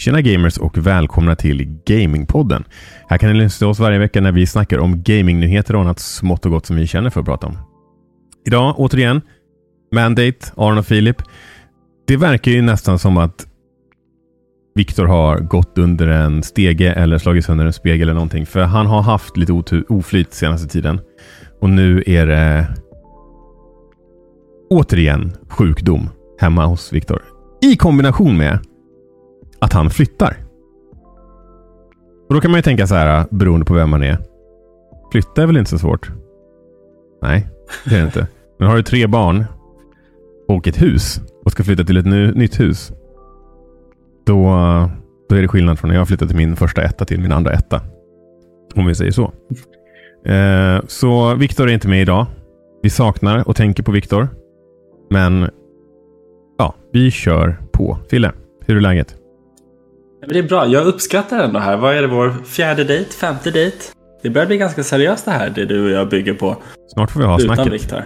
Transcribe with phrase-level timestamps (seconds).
[0.00, 2.64] Tjena gamers och välkomna till Gamingpodden.
[3.08, 5.98] Här kan ni lyssna till oss varje vecka när vi snackar om gamingnyheter och annat
[5.98, 7.58] smått och gott som vi känner för att prata om.
[8.46, 9.20] Idag återigen
[9.92, 11.16] Mandate, Aron och Filip.
[12.06, 13.46] Det verkar ju nästan som att
[14.74, 18.46] Viktor har gått under en stege eller slagit sönder en spegel eller någonting.
[18.46, 19.52] För han har haft lite
[19.88, 21.00] oflyt senaste tiden.
[21.60, 22.66] Och nu är det
[24.70, 27.22] återigen sjukdom hemma hos Viktor.
[27.62, 28.58] I kombination med
[29.60, 30.36] att han flyttar.
[32.28, 34.18] Och Då kan man ju tänka så här, äh, beroende på vem man är.
[35.12, 36.10] Flytta är väl inte så svårt?
[37.22, 37.48] Nej,
[37.84, 38.26] det är det inte.
[38.58, 39.44] Men har du tre barn
[40.48, 42.92] och ett hus och ska flytta till ett ny, nytt hus.
[44.26, 44.90] Då, äh,
[45.28, 47.52] då är det skillnad från när jag flyttade till min första etta till min andra
[47.52, 47.80] etta.
[48.74, 49.32] Om vi säger så.
[50.30, 52.26] Eh, så Viktor är inte med idag.
[52.82, 54.28] Vi saknar och tänker på Viktor.
[55.10, 55.50] Men
[56.58, 57.98] ja, vi kör på.
[58.10, 58.32] Fille,
[58.66, 59.19] hur är läget?
[60.28, 60.66] Det är bra.
[60.66, 61.76] Jag uppskattar ändå här.
[61.76, 63.10] Vad är det vår fjärde dejt?
[63.12, 63.76] Femte dejt?
[64.22, 66.56] Det börjar bli ganska seriöst det här, det du och jag bygger på.
[66.88, 67.72] Snart får vi ha Utan snacket.
[67.72, 68.02] Viktor.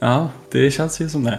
[0.00, 1.38] Ja, det känns ju som det.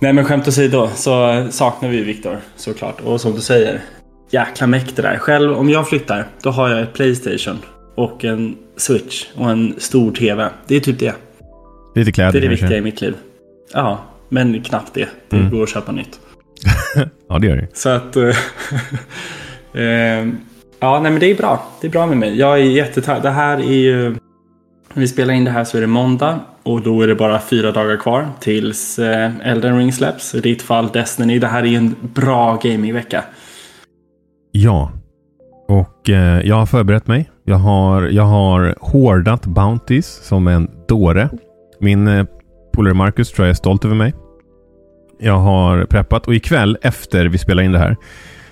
[0.00, 3.00] Nej men skämt åsido så saknar vi Viktor såklart.
[3.00, 3.80] Och som du säger,
[4.30, 5.16] jäkla mäkt det där.
[5.18, 7.58] Själv om jag flyttar, då har jag ett Playstation
[7.94, 10.48] och en Switch och en stor TV.
[10.66, 11.14] Det är typ det.
[11.94, 12.64] Lite kläder Det är det kanske.
[12.64, 13.14] viktiga i mitt liv.
[13.72, 15.08] Ja, men knappt det.
[15.30, 15.50] Det Mm.
[15.50, 16.20] går att köpa nytt.
[17.28, 17.68] Ja, det gör det.
[17.72, 18.16] Så att...
[18.16, 18.22] eh,
[19.82, 20.28] eh,
[20.80, 21.62] ja, nej men det är bra.
[21.80, 22.38] Det är bra med mig.
[22.38, 23.22] Jag är jättetaggad.
[23.22, 24.10] Det här är ju...
[24.94, 26.40] När vi spelar in det här så är det måndag.
[26.62, 30.34] Och då är det bara fyra dagar kvar tills eh, Elden Ring släpps.
[30.34, 31.38] I ditt fall Destiny.
[31.38, 33.24] Det här är en bra gamingvecka.
[34.52, 34.92] Ja.
[35.68, 37.30] Och eh, jag har förberett mig.
[37.44, 41.28] Jag har, jag har hårdat Bounties som en dåre.
[41.80, 42.24] Min eh,
[42.72, 44.14] polare Marcus tror jag är stolt över mig.
[45.18, 47.96] Jag har preppat och ikväll efter vi spelar in det här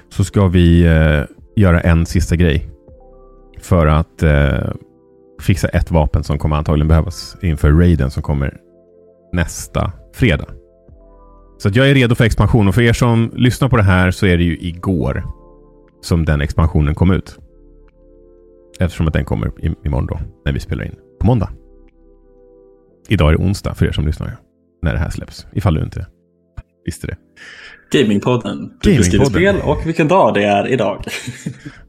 [0.09, 1.25] så ska vi eh,
[1.57, 2.69] göra en sista grej.
[3.61, 4.71] För att eh,
[5.41, 8.57] fixa ett vapen som kommer antagligen behövas inför raiden som kommer
[9.33, 10.47] nästa fredag.
[11.59, 14.11] Så att jag är redo för expansion och för er som lyssnar på det här
[14.11, 15.25] så är det ju igår
[16.01, 17.39] som den expansionen kom ut.
[18.81, 19.51] Eftersom att den kommer
[19.87, 21.51] imorgon då, när vi spelar in på måndag.
[23.09, 24.37] Idag är det onsdag för er som lyssnar.
[24.83, 25.47] När det här släpps.
[25.53, 26.07] Ifall du inte
[26.87, 27.17] visste det.
[27.93, 28.71] Gamingpodden.
[28.83, 31.05] Du beskriver spel och vilken dag det är idag.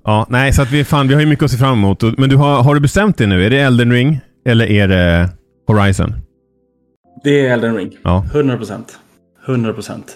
[0.04, 2.04] Ja, nej, så att vi, fan, vi har ju mycket att se fram emot.
[2.18, 3.46] Men du har, har du bestämt dig nu?
[3.46, 5.30] Är det Elden Ring eller är det
[5.68, 6.14] Horizon?
[7.24, 7.98] det är Elden Ring.
[8.04, 8.26] Ja.
[8.34, 9.00] 100 procent.
[9.48, 10.16] 100 procent.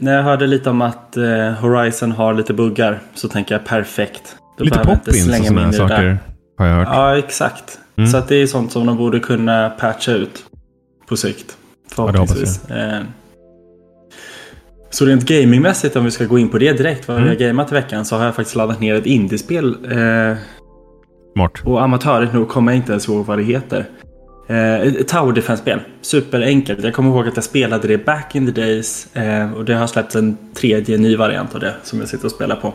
[0.00, 4.36] När jag hörde lite om att eh, Horizon har lite buggar så tänker jag perfekt.
[4.58, 6.18] Då Lite pop-ins och sådana det saker där.
[6.58, 6.88] har jag hört.
[6.90, 7.78] Ja, exakt.
[7.96, 8.10] Mm.
[8.10, 10.44] Så att det är sånt som de borde kunna patcha ut
[11.08, 11.56] på sikt.
[11.88, 12.70] det hoppas Förhoppningsvis.
[12.70, 13.00] Eh,
[14.90, 17.28] så rent gamingmässigt, om vi ska gå in på det direkt, vad Mm.
[17.28, 19.76] vi har gameat i veckan, så har jag faktiskt laddat ner ett indiespel.
[19.84, 20.36] Eh,
[21.32, 21.52] Smart.
[21.64, 23.84] och amatörigt nog kommer jag inte ens ihåg vad det heter.
[24.48, 25.80] Eh, ett Tower Defense-spel.
[26.02, 26.84] Superenkelt.
[26.84, 29.16] Jag kommer ihåg att jag spelade det back in the days.
[29.16, 32.30] Eh, och det har släppts en tredje ny variant av det som jag sitter och
[32.30, 32.66] spelar på.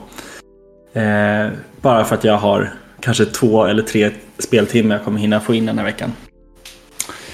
[0.99, 1.49] Eh,
[1.81, 5.65] bara för att jag har kanske två eller tre speltimmar jag kommer hinna få in
[5.65, 6.11] den här veckan.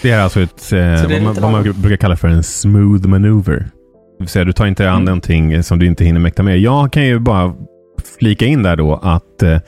[0.02, 3.66] Det är alltså ett, eh, vad, man, vad man brukar kalla för en smooth maneuver.
[4.18, 5.06] Det vill säga, du tar inte an Mm.
[5.06, 6.60] någonting som du inte hinner mäkta med.
[6.60, 7.56] Jag kan ju bara
[8.20, 9.60] flika in där då att eh,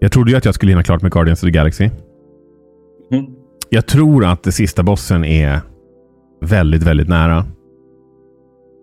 [0.00, 1.90] jag trodde ju att jag skulle hinna klart med Guardians of the Galaxy.
[3.12, 3.26] Mm.
[3.70, 5.60] Jag tror att det sista bossen är
[6.40, 7.44] väldigt, väldigt nära.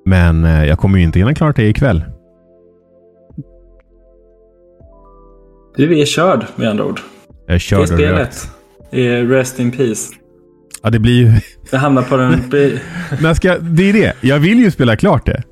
[0.06, 2.04] Men eh, jag kommer ju inte hinna klart det ikväll.
[5.76, 7.00] Du är körd med andra ord.
[7.46, 7.90] Jag är Det körd rökt.
[7.94, 8.52] spelet
[8.92, 10.14] är Rest in Peace.
[10.84, 11.32] Ja, det blir ju...
[11.72, 12.32] Det hamnar på den...
[13.22, 14.14] när ska, det är det.
[14.22, 15.44] Jag vill ju spela klart det.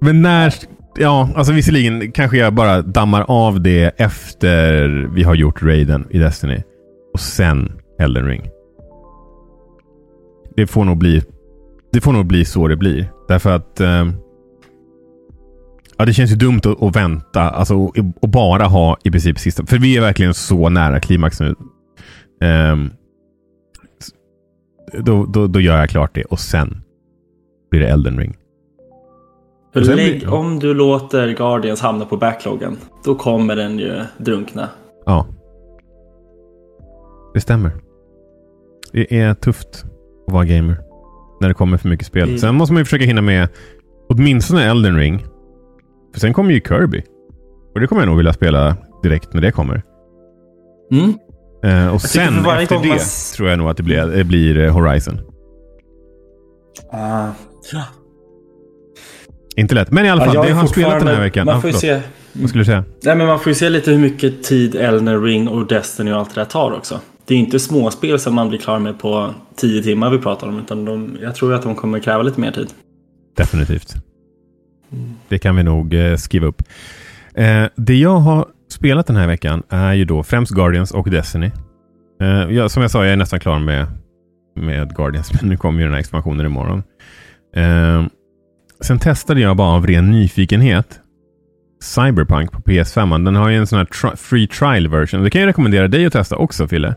[0.00, 0.54] Men när...
[0.98, 6.18] Ja, alltså visserligen kanske jag bara dammar av det efter vi har gjort raiden i
[6.18, 6.62] Destiny.
[7.14, 8.48] Och sen Elden Ring.
[10.56, 11.22] Det får nog bli...
[11.92, 13.12] Det får nog bli så det blir.
[13.28, 13.80] Därför att...
[13.80, 14.06] Eh,
[15.98, 17.50] ja, det känns ju dumt att, att vänta.
[17.50, 19.66] Alltså och, och bara ha i princip sista...
[19.66, 21.54] För vi är verkligen så nära klimax nu.
[22.42, 22.90] Ehm,
[24.98, 26.82] då, då, då gör jag klart det och sen
[27.70, 28.36] blir det Elden Ring.
[29.74, 34.68] Lägg, blir- om du låter Guardians hamna på backloggen, då kommer den ju drunkna.
[35.06, 35.26] Ja.
[37.34, 37.70] Det stämmer.
[38.92, 39.84] Det är tufft
[40.26, 40.76] att vara gamer.
[41.40, 42.28] När det kommer för mycket spel.
[42.28, 42.38] Mm.
[42.38, 43.48] Sen måste man ju försöka hinna med
[44.08, 45.24] åtminstone Elden Ring.
[46.12, 47.02] För sen kommer ju Kirby.
[47.74, 49.82] Och det kommer jag nog vilja spela direkt när det kommer.
[50.92, 51.12] Mm.
[51.62, 52.98] Eh, och sen efter det man-
[53.36, 55.20] tror jag nog att det blir, det blir eh, Horizon.
[56.92, 57.28] Ah,
[57.72, 57.84] ja.
[59.56, 59.90] Inte lätt.
[59.90, 61.46] Men i alla fall, Ja, jag det är har spelat den här veckan.
[61.46, 62.02] Man får ju förlåt.
[62.02, 62.84] se, Vad skulle du säga?
[63.02, 66.18] nej, men man får ju se lite hur mycket tid Elden Ring och Destiny och
[66.18, 67.00] allt det där tar också.
[67.26, 70.58] Det är inte småspel som man blir klar med på 10 timmar vi pratar om.
[70.58, 72.68] Utan de, jag tror att de kommer kräva lite mer tid.
[73.36, 73.94] Definitivt.
[75.28, 76.62] Det kan vi nog eh, skriva upp.
[77.34, 81.50] Eh, det jag har spelat den här veckan är ju då främst Guardians och Destiny.
[82.20, 83.86] Eh, jag, som jag sa, jag är nästan klar med,
[84.56, 86.82] med Guardians, men nu kommer ju den här expansionen imorgon.
[87.56, 88.04] Eh,
[88.80, 90.98] sen testade jag bara av ren nyfikenhet
[91.82, 93.24] Cyberpunk på PS5.
[93.24, 95.22] Den har ju en sån här tri- free trial version.
[95.22, 96.94] Det kan jag rekommendera dig att testa också, Fille.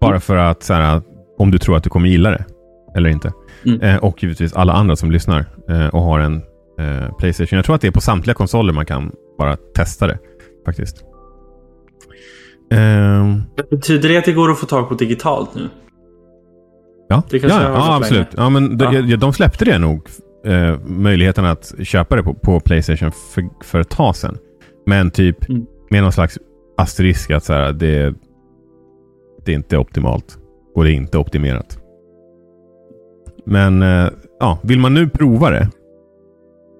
[0.00, 1.02] Bara för att, så här,
[1.38, 2.44] om du tror att du kommer gilla det.
[2.96, 3.32] Eller inte.
[3.66, 3.80] Mm.
[3.80, 6.42] Eh, och givetvis alla andra som lyssnar eh, och har en
[6.78, 7.56] eh, Playstation.
[7.56, 10.18] Jag tror att det är på samtliga konsoler man kan bara testa det.
[10.66, 11.04] Faktiskt.
[12.70, 15.68] Ehm, Betyder det att det går att få tag på digitalt nu?
[17.08, 18.26] ja, ja, ja absolut.
[18.36, 19.00] Ja, men de, Ja.
[19.00, 20.08] ja, de släppte det nog.
[20.44, 24.38] Eh, möjligheten att köpa det på, på Playstation för, för ett tag sedan.
[24.86, 25.66] Men typ Mm.
[25.90, 26.38] med någon slags
[26.76, 28.14] asterisk att så här, det,
[29.44, 30.38] det är inte optimalt.
[30.74, 31.78] Och det är inte optimerat.
[33.46, 34.08] Men eh,
[34.40, 35.68] ja, vill man nu prova det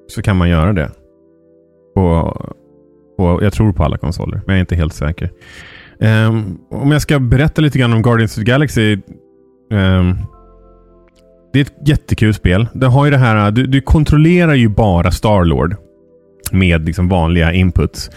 [0.07, 0.91] så kan man göra det.
[1.95, 2.37] På,
[3.17, 5.31] på, jag tror på alla konsoler, men jag är inte helt säker.
[5.99, 8.99] Um, om jag ska berätta lite grann om Guardians of the Galaxy.
[9.71, 10.19] Um,
[11.53, 12.69] det är ett jättekul spel.
[12.75, 15.77] Det har ju det här, du, du kontrollerar ju bara Starlord
[16.53, 18.11] med liksom vanliga inputs.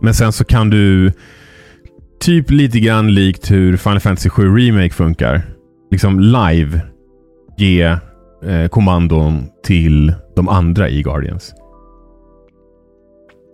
[0.00, 1.12] Men sen så kan du
[2.20, 5.42] typ lite grann likt hur Final Fantasy 7 Remake funkar.
[5.90, 6.80] Liksom live
[7.58, 7.82] ge
[8.44, 11.54] eh, kommandon till de andra i Guardians.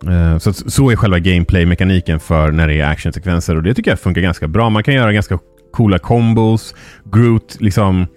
[0.09, 3.99] Eh, så, så är själva gameplay-mekaniken för när det är actionsekvenser och det tycker jag
[3.99, 4.69] funkar ganska bra.
[4.69, 5.39] Man kan göra ganska
[5.71, 6.75] coola combos.
[7.05, 8.07] Groot liksom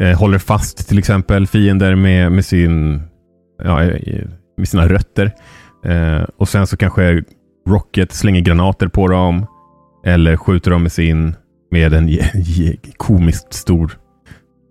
[0.00, 3.02] eh, håller fast till exempel fiender med, med, sin,
[3.64, 5.32] ja, eh, med sina rötter.
[5.84, 7.22] Eh, och sen så kanske
[7.68, 9.46] Rocket slänger granater på dem.
[10.04, 11.34] Eller skjuter dem med sin
[11.70, 12.18] med en
[12.96, 13.98] komiskt stor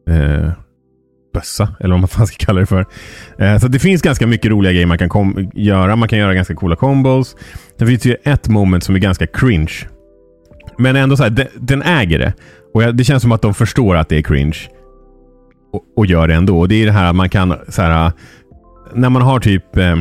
[0.10, 0.52] eh,
[1.34, 2.86] bössa, eller vad man fan ska kalla det för.
[3.40, 5.96] Eh, så det finns ganska mycket roliga grejer man kan kom- göra.
[5.96, 7.36] Man kan göra ganska coola combos.
[7.78, 9.74] Det finns ju ett moment som är ganska cringe.
[10.78, 12.34] Men ändå så här, de, den äger det.
[12.74, 14.58] Och jag, det känns som att de förstår att det är cringe.
[15.74, 16.60] Och, och gör det ändå.
[16.60, 18.12] Och det är det här att man kan, så här,
[18.94, 19.96] när man har typ eh,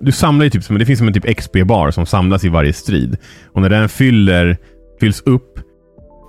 [0.00, 3.16] du samlar ju typ det finns som en typ XP-bar som samlas i varje strid.
[3.52, 4.56] Och när den fyller,
[5.00, 5.55] fylls upp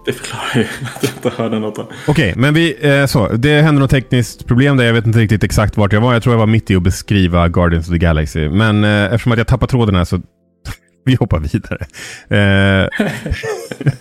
[0.08, 0.62] det förklarar ju
[0.96, 1.78] att jag inte hörde något.
[1.78, 3.28] Okej, Okej, men vi, eh, så.
[3.28, 4.86] Det hände något tekniskt problem där.
[4.86, 6.14] Jag vet inte riktigt exakt vart jag var.
[6.14, 8.50] Jag tror jag var mitt i att beskriva Guardians of the Galaxy.
[8.50, 10.22] Men eh, eftersom att jag tappar tråden här så
[11.06, 11.86] vi hoppar vidare.
[12.30, 12.90] Eh,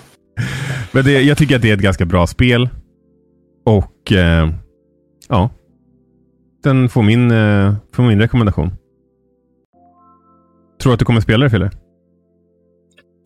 [0.93, 2.69] men det, jag tycker att det är ett ganska bra spel.
[3.65, 4.51] Och eh,
[5.29, 5.51] ja,
[6.65, 8.71] den får min, eh, får min rekommendation.
[10.83, 11.71] Tror du att du kommer spela det, Fille?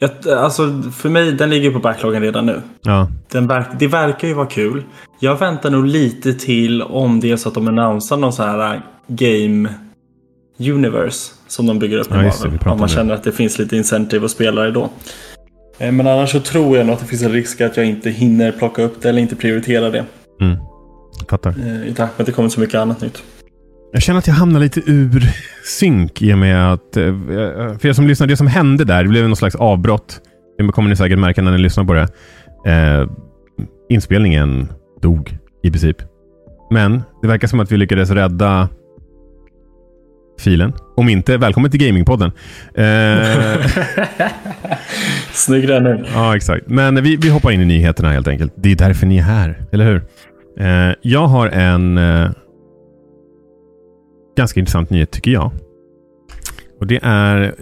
[0.03, 2.63] Jag, alltså, för mig, den ligger på backloggen redan nu.
[2.83, 3.09] Ja.
[3.33, 4.83] Den verk, det verkar ju vara kul.
[5.21, 8.75] Jag väntar nog lite till om det är så att de annonsar någon sån här
[8.75, 9.69] äh, game
[10.59, 12.59] universe som de bygger upp Ja, i Marvel.
[12.73, 14.91] Om man känner att det finns lite incentive att spela det då.
[15.79, 18.11] Eh, Men annars så tror jag nog att det finns en risk att jag inte
[18.11, 20.05] hinner plocka upp det eller inte prioritera det.
[20.41, 20.59] Mm.
[21.29, 21.55] Fattar.
[21.67, 23.23] eh, I takt med att det kommer så mycket annat nytt.
[23.93, 25.23] Jag känner att jag hamnar lite ur
[25.65, 26.97] synk i och med att...
[26.97, 27.05] eh,
[27.79, 30.21] För er som lyssnar, det som hände där, det blev någon slags avbrott.
[30.59, 32.09] Det kommer ni säkert märka när ni lyssnar på det.
[32.73, 33.09] Eh,
[33.89, 34.69] inspelningen
[35.03, 35.97] dog i princip.
[36.71, 38.69] Men det verkar som att vi lyckades rädda
[40.41, 40.73] filen.
[40.97, 42.33] Om inte, välkommen till Gamingpodden.
[42.75, 43.67] Eh,
[45.33, 46.05] Snygg räddning.
[46.15, 46.69] Ja, exakt.
[46.69, 48.53] Men vi, vi hoppar in i nyheterna helt enkelt.
[48.57, 50.03] Det är därför ni är här, eller hur?
[50.67, 52.31] Eh, jag har en eh,
[54.37, 55.53] ganska intressant nyhet, tycker jag.
[56.81, 57.55] Och det är...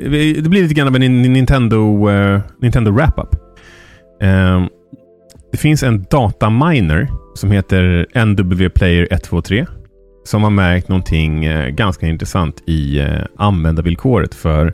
[0.43, 3.35] Det blir lite grann av en Nintendo, uh, Nintendo Wrap-Up.
[4.23, 4.67] Eh,
[5.53, 9.67] det finns en dataminer som heter NW Player 123
[10.25, 14.73] som har märkt någonting uh, ganska intressant i eh, användarvillkoret för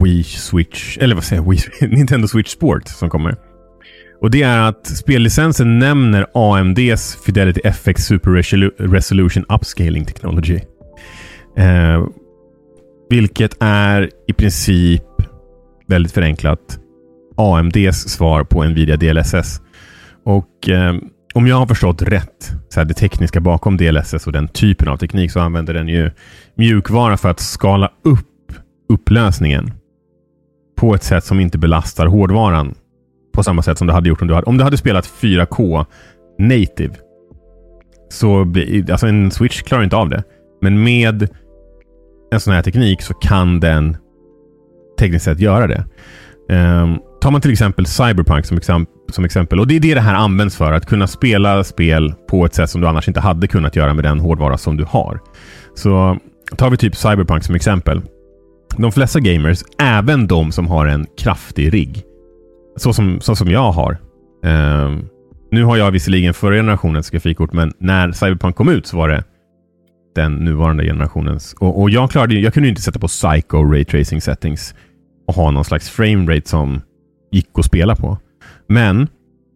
[0.00, 1.60] Wii Switch, eller vad säger jag, Wii,
[1.96, 3.36] Nintendo Switch Sport som kommer.
[4.24, 10.60] Och det är att spellicensen nämner AMDs Fidelity FX Super Resolu- Resolution Upscaling Technology.
[11.56, 12.06] Eh,
[13.10, 15.02] vilket är i princip,
[15.86, 16.78] väldigt förenklat,
[17.36, 19.60] AMDs svar på Nvidia DLSS.
[20.24, 20.94] Och eh,
[21.34, 24.96] om jag har förstått rätt, så här, det tekniska bakom DLSS och den typen av
[24.96, 26.10] teknik, så använder den ju
[26.54, 28.52] mjukvara för att skala upp
[28.88, 29.72] upplösningen
[30.76, 32.74] på ett sätt som inte belastar hårdvaran
[33.34, 35.86] på samma sätt som du hade gjort om du hade, om du hade spelat 4K
[36.38, 36.94] native.
[38.10, 40.22] Så blir, alltså en switch klarar inte av det.
[40.60, 41.28] Men med
[42.32, 43.96] en sån här teknik så kan den
[44.98, 45.84] tekniskt sett göra det.
[46.48, 49.60] Um, tar man till exempel Cyberpunk som, exem som exempel.
[49.60, 50.72] Och det är det det här används för.
[50.72, 54.04] Att kunna spela spel på ett sätt som du annars inte hade kunnat göra med
[54.04, 55.20] den hårdvara som du har.
[55.74, 56.18] Så
[56.56, 58.02] tar vi typ Cyberpunk som exempel.
[58.76, 62.02] De flesta gamers, även de som har en kraftig rigg,
[62.76, 63.96] så som, så som jag har.
[64.44, 65.08] Um,
[65.50, 69.24] nu har jag visserligen förra generationens grafikkort, men när Cyberpunk kom ut så var det
[70.14, 71.54] den nuvarande generationens.
[71.60, 74.74] Och, och jag klarade jag kunde inte sätta på Psycho Ray Tracing settings
[75.26, 76.82] och ha någon slags framerate som
[77.32, 78.18] gick att spela på.
[78.68, 79.08] Men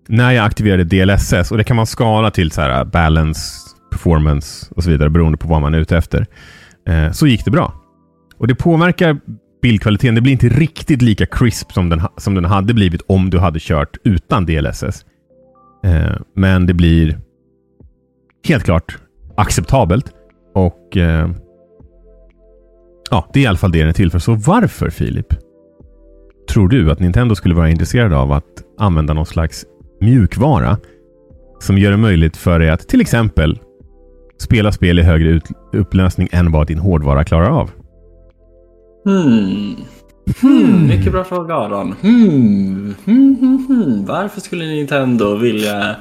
[0.08, 3.40] när jag aktiverade DLSS, och det kan man skala till så här äh, balance,
[3.90, 6.26] performance och så vidare beroende på vad man är ute efter,
[6.88, 7.74] eh, så gick det bra.
[8.38, 9.20] Och det påverkar
[9.62, 10.14] bildkvaliteten.
[10.14, 13.58] Det blir inte riktigt lika crisp som den, som den hade blivit om du hade
[13.60, 15.04] kört utan DLSS.
[15.84, 17.18] Eh, men det blir
[18.48, 18.98] helt klart
[19.36, 20.12] acceptabelt.
[20.54, 21.30] Och eh,
[23.10, 24.18] ja, det är i alla fall det den är till för.
[24.18, 25.34] Så varför Filip?
[26.50, 28.44] Tror du att Nintendo skulle vara intresserade av att
[28.78, 29.64] använda någon slags
[30.00, 30.78] mjukvara
[31.60, 33.58] som gör det möjligt för dig att till exempel
[34.38, 35.40] spela spel i högre
[35.72, 37.70] upplösning än vad din hårdvara klarar av?
[39.08, 39.76] Hmm.
[40.40, 41.94] Hmm, mycket bra fråga Aron.
[42.00, 42.94] Hmm.
[43.04, 44.06] Hmm, hmm, hmm.
[44.06, 45.96] Varför skulle Nintendo vilja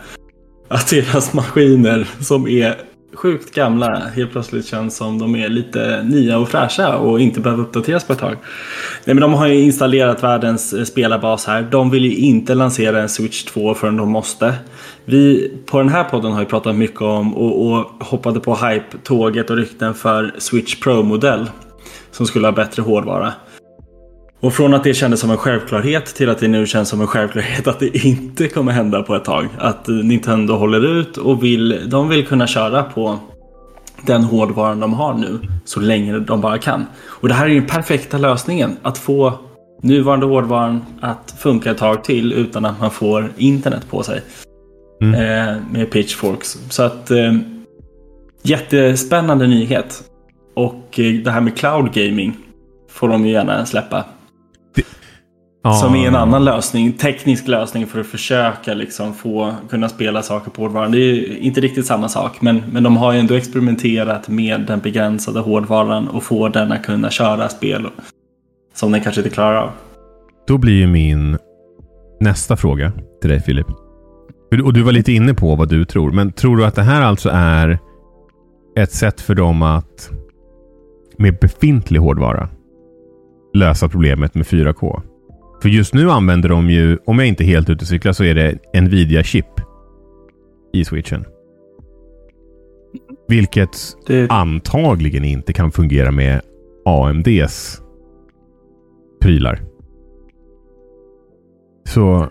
[0.68, 2.76] att deras maskiner som är
[3.14, 7.64] sjukt gamla helt plötsligt känns som de är lite nya och fräscha och inte behöver
[7.64, 8.36] uppdateras på ett tag.
[9.06, 11.68] Nej, men de har ju installerat världens eh, spelarbas här.
[11.72, 14.54] De vill ju inte lansera en Switch 2 förrän de måste.
[15.06, 19.50] Vi på den här podden har ju pratat mycket om och, och hoppade på hype-tåget
[19.50, 21.50] och rykten för Switch Pro-modell
[22.18, 23.34] som skulle ha bättre hårdvara.
[24.40, 27.08] Och från att det kändes som en självklarhet till att det nu känns som en
[27.08, 29.48] självklarhet att det inte kommer hända på ett tag.
[29.58, 33.20] Att Nintendo håller ut och vill, de vill kunna köra på
[34.02, 36.86] den hårdvaran de har nu så länge de bara kan.
[37.06, 38.78] Och det här är den perfekta lösningen.
[38.82, 39.34] Att få
[39.82, 44.22] nuvarande hårdvaran att funka ett tag till utan att man får internet på sig.
[45.02, 45.14] Mm.
[45.14, 46.60] Eh, med pitchforks.
[46.70, 47.34] Så att eh,
[48.44, 50.04] jättespännande nyhet.
[50.58, 52.38] Och eh, det här med cloud gaming
[52.90, 54.06] får de ju gärna släppa.
[55.64, 55.74] Ja.
[55.74, 60.52] Som är en annan lösning, teknisk lösning för att försöka liksom få kunna spela saker
[60.52, 60.92] på hårdvaran.
[60.92, 64.80] Det är inte riktigt samma sak, men, men de har ju ändå experimenterat med den
[64.80, 67.88] begränsade hårdvaran och få den att kunna köra spel
[68.74, 69.70] som den kanske inte klarar av.
[70.48, 71.38] Då blir ju min
[72.20, 73.68] nästa fråga till dig Filip.
[74.64, 77.02] Och du var lite inne på vad du tror, men tror du att det här
[77.02, 77.80] alltså är
[78.78, 80.12] ett sätt för dem att
[81.20, 82.50] med befintlig hårdvara
[83.54, 85.02] lösa problemet med 4K?
[85.62, 88.58] För just nu använder de ju, om jag inte helt ute cyklar, så är det
[88.74, 89.62] Nvidia-chip
[90.74, 91.26] i switchen.
[93.28, 94.32] Vilket det...
[94.32, 96.42] antagligen inte kan fungera med
[96.86, 97.82] AMDs
[99.22, 99.62] prylar.
[101.86, 102.30] Så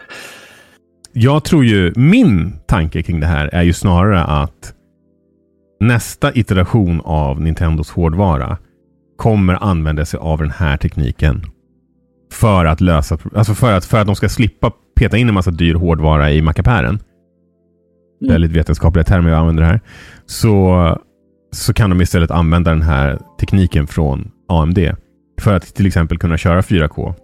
[1.13, 4.75] jag tror ju, min tanke kring det här är ju snarare att
[5.81, 8.59] nästa iteration av Nintendos hårdvara
[9.17, 11.43] kommer använda sig av den här tekniken
[12.33, 15.51] för att lösa, alltså för att, för att de ska slippa peta in en massa
[15.51, 16.99] dyr hårdvara i mackapären.
[18.23, 18.33] Mm.
[18.33, 19.81] Väldigt vetenskapliga termer jag använder här.
[20.27, 20.99] Så,
[21.53, 24.79] så kan de istället använda den här tekniken från AMD.
[25.41, 27.15] För att till exempel kunna köra 4K.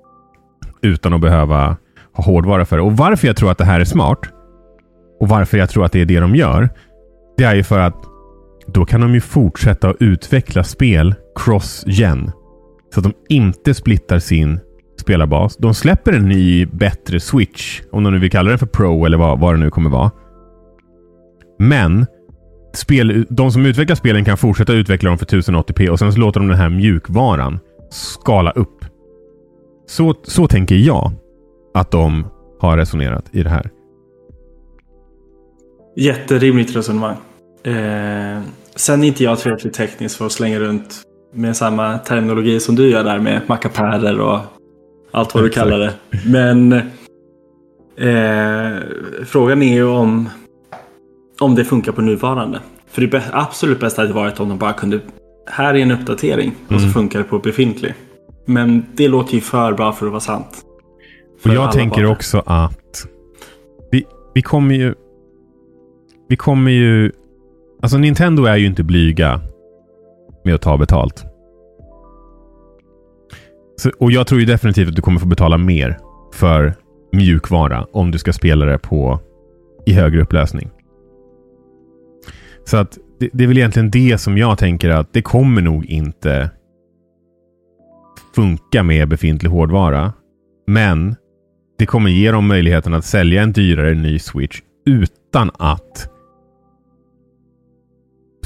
[0.83, 1.77] Utan att behöva
[2.13, 2.83] ha hårdvara för det.
[2.83, 4.19] Och varför jag tror att det här är smart.
[5.21, 6.69] Och varför jag tror att det är det de gör.
[7.37, 7.97] Det är ju för att
[8.75, 12.31] då kan de ju fortsätta att utveckla spel cross-gen.
[12.95, 14.61] Så att de inte splittar sin
[15.00, 15.57] spelarbas.
[15.57, 17.81] De släpper en ny, bättre Switch.
[17.93, 20.11] Om de nu vill kalla den för Pro eller vad, vad det nu kommer vara.
[21.59, 22.07] Men
[22.75, 26.41] spel, de som utvecklar spelen kan fortsätta utveckla dem för 1080p och sen så låter
[26.41, 27.59] de den här mjukvaran
[27.91, 28.85] skala upp.
[29.87, 31.12] Så, så tänker jag
[31.75, 32.26] att de
[32.61, 33.71] har resonerat i det här.
[35.97, 37.17] Jätterimligt resonemang.
[37.64, 38.41] Eh,
[38.76, 41.02] sen är inte jag tillräckligt teknisk för att slänga runt
[41.35, 44.38] med samma terminologi som du gör där med mackapärer och
[45.11, 45.95] allt vad du kallar det.
[46.26, 46.73] Men
[47.97, 48.83] eh,
[49.25, 50.29] frågan är ju om,
[51.41, 52.61] om det funkar på nuvarande.
[52.91, 55.00] För det absolut bästa hade varit om de bara kunde...
[55.47, 56.91] Här är en uppdatering och så mm.
[56.91, 57.95] funkar det på befintlig.
[58.45, 60.62] Men det låter ju för bra för att vara sant.
[61.45, 62.12] Och jag tänker bara.
[62.12, 63.07] också att
[63.91, 64.95] vi, vi kommer ju...
[66.29, 67.12] Vi kommer ju...
[67.83, 69.41] Alltså Nintendo är ju inte blyga
[70.45, 71.25] med att ta betalt.
[73.77, 75.99] Så, och jag tror ju definitivt att du kommer få betala mer
[76.35, 76.75] för
[77.12, 79.21] mjukvara om du ska spela det på
[79.87, 80.71] i högre upplösning.
[82.65, 85.87] Så att det, det är väl egentligen det som jag tänker att det kommer nog
[85.87, 86.51] inte
[88.35, 90.12] funka med befintlig hårdvara.
[90.67, 91.17] Men
[91.79, 96.12] det kommer ge dem möjligheten att sälja en dyrare ny Switch utan att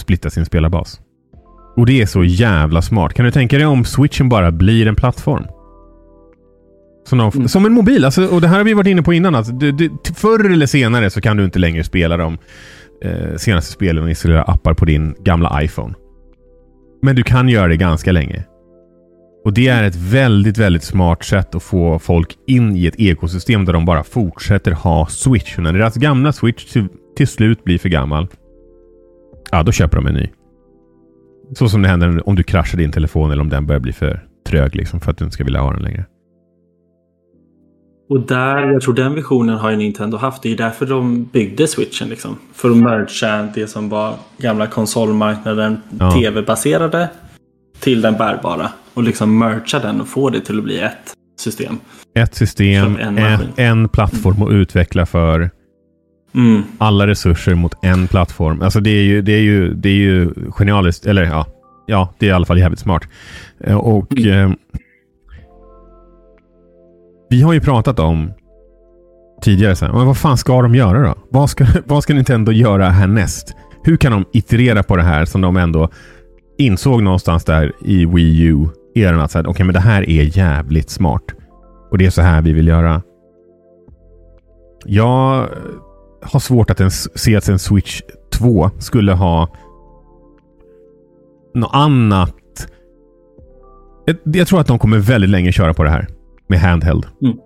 [0.06, 1.00] splitta sin spelarbas.
[1.76, 3.14] Och det är så jävla smart.
[3.14, 5.46] Kan du tänka dig om switchen bara blir en plattform?
[7.08, 7.48] Som, mm.
[7.48, 8.04] som en mobil.
[8.04, 9.34] Alltså, och det här har vi varit inne på innan.
[9.34, 12.38] Alltså, det, det, förr eller senare så kan du inte längre spela de
[13.04, 15.94] eh, senaste spelen och installera appar på din gamla iPhone.
[17.02, 18.44] Men du kan göra det ganska länge.
[19.44, 23.64] Och det är ett väldigt, väldigt smart sätt att få folk in i ett ekosystem
[23.64, 25.58] där de bara fortsätter ha Switch.
[25.58, 28.28] När deras gamla Switch till, till slut blir för gammal,
[29.50, 30.29] ja då köper de en ny.
[31.55, 34.25] Så som det händer om du kraschar din telefon eller om den börjar bli för
[34.47, 36.05] trög liksom, för att du inte ska vilja ha den längre.
[38.09, 40.43] Och där, jag tror den visionen har ju Nintendo haft.
[40.43, 42.09] Det är därför de byggde switchen.
[42.09, 42.37] Liksom.
[42.55, 46.11] För att mercha det som var gamla konsolmarknaden, ja.
[46.11, 47.09] tv-baserade,
[47.81, 48.71] till den bärbara.
[48.95, 51.79] Och liksom mercha den och få det till att bli ett system.
[52.15, 55.50] Ett system, en, en, en plattform att utveckla för.
[56.37, 56.62] Mm.
[56.78, 58.62] Alla resurser mot en plattform.
[58.62, 61.07] Alltså det är ju, det är ju, det är ju genialiskt.
[61.07, 61.47] Eller ja,
[61.87, 63.02] ja, det är i alla fall jävligt smart.
[63.61, 64.50] Eh, och mm.
[64.50, 64.57] eh,
[67.31, 68.33] vi har ju pratat om
[69.43, 71.14] tidigare, så här, men vad fan ska de göra då?
[71.31, 73.57] Vad ska, vad ska Nintendo göra härnäst?
[73.83, 75.88] Hur kan de iterera på det här som de ändå
[76.59, 81.23] insåg någonstans där i Wii U-eran att säga, okay, men det här är jävligt smart.
[81.90, 83.02] Och det är så här vi vill göra.
[84.85, 85.49] Jag
[86.33, 88.02] har svårt att ens se att en Switch
[88.33, 89.49] 2 skulle ha
[91.54, 92.68] något annat.
[94.25, 96.06] Jag tror att de kommer väldigt länge köra på det här
[96.49, 97.06] med handheld.
[97.23, 97.38] Mm.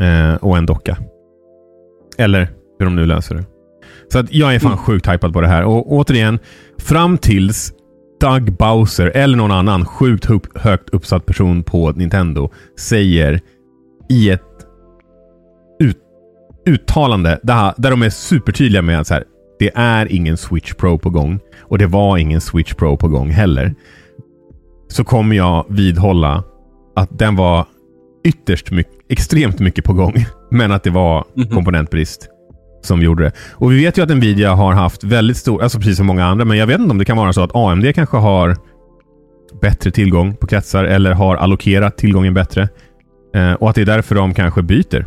[0.00, 0.96] Eh, och en docka.
[2.18, 3.44] Eller hur de nu löser det.
[4.12, 4.84] Så att jag är fan mm.
[4.84, 5.64] sjukt hypad på det här.
[5.64, 6.38] Och återigen,
[6.78, 7.72] fram tills
[8.20, 13.40] Doug Bowser eller någon annan sjukt högt uppsatt person på Nintendo säger
[14.08, 14.42] i ett
[16.68, 19.24] uttalande där, där de är supertydliga med att så här,
[19.58, 23.30] det är ingen Switch Pro på gång och det var ingen Switch Pro på gång
[23.30, 23.74] heller.
[24.88, 26.44] Så kommer jag vidhålla
[26.96, 27.66] att den var
[28.24, 30.24] ytterst mycket, extremt mycket på gång.
[30.50, 31.54] Men att det var -hmm.
[31.54, 32.28] komponentbrist
[32.82, 33.32] som gjorde det.
[33.52, 36.44] Och vi vet ju att Nvidia har haft väldigt stor, alltså precis som många andra,
[36.44, 38.56] men jag vet inte om det kan vara så att AMD kanske har
[39.60, 42.68] bättre tillgång på kretsar eller har allokerat tillgången bättre.
[43.34, 45.06] Eh, och att det är därför de kanske byter.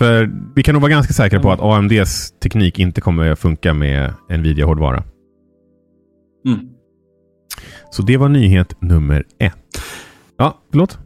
[0.00, 3.74] För vi kan nog vara ganska säkra på att AMDs teknik inte kommer att funka
[3.74, 5.02] med Nvidia-hårdvara.
[6.46, 6.60] Mm.
[7.90, 9.82] Så det var nyhet nummer ett.
[10.36, 10.98] Ja, förlåt?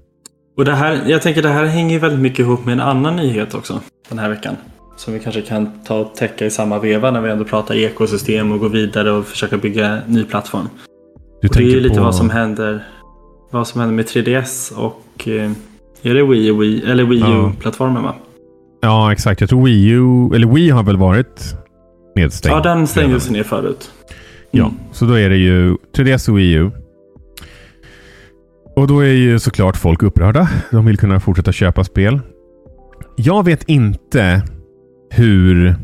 [0.56, 3.54] Och det här, jag tänker det här hänger väldigt mycket ihop med en annan nyhet
[3.54, 4.56] också den här veckan.
[4.96, 8.52] Som vi kanske kan ta och täcka i samma veva när vi ändå pratar ekosystem
[8.52, 10.68] och gå vidare och försöka bygga ny plattform.
[11.42, 12.02] Du och det är ju lite på...
[12.02, 12.84] vad som händer
[13.50, 15.50] vad som händer med 3DS och eh,
[16.02, 18.14] är det Wii, Wii eller Wii U-plattformen va?
[18.84, 19.40] Ja, exakt.
[19.40, 21.56] Jag tror Wii U, eller Wii har väl varit
[22.16, 22.56] nedstängd.
[22.56, 23.90] Ja, den stängdes ner förut.
[24.52, 24.66] Mm.
[24.66, 26.70] Ja, så då är det ju 3DS och Wii U.
[28.76, 30.48] Och då är ju såklart folk upprörda.
[30.70, 32.20] De vill kunna fortsätta köpa spel.
[33.16, 34.42] Jag vet inte
[35.10, 35.76] hur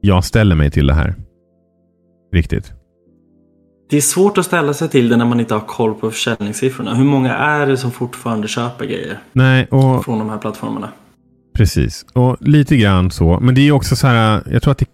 [0.00, 1.14] jag ställer mig till det här.
[2.32, 2.72] Riktigt.
[3.90, 6.94] Det är svårt att ställa sig till det när man inte har koll på försäljningssiffrorna.
[6.94, 9.18] Hur många är det som fortfarande köper grejer?
[9.32, 10.04] Nej, och...
[10.04, 10.88] Från de här plattformarna.
[11.54, 13.40] Precis, och lite grann så.
[13.40, 14.86] Men det är också så här, jag tror att det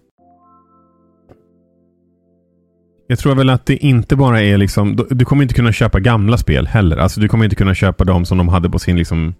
[3.11, 5.07] jag tror väl att det inte bara är liksom...
[5.09, 6.97] Du kommer inte kunna köpa gamla spel heller.
[6.97, 9.33] Alltså du kommer inte kunna köpa dem som de hade på sin liksom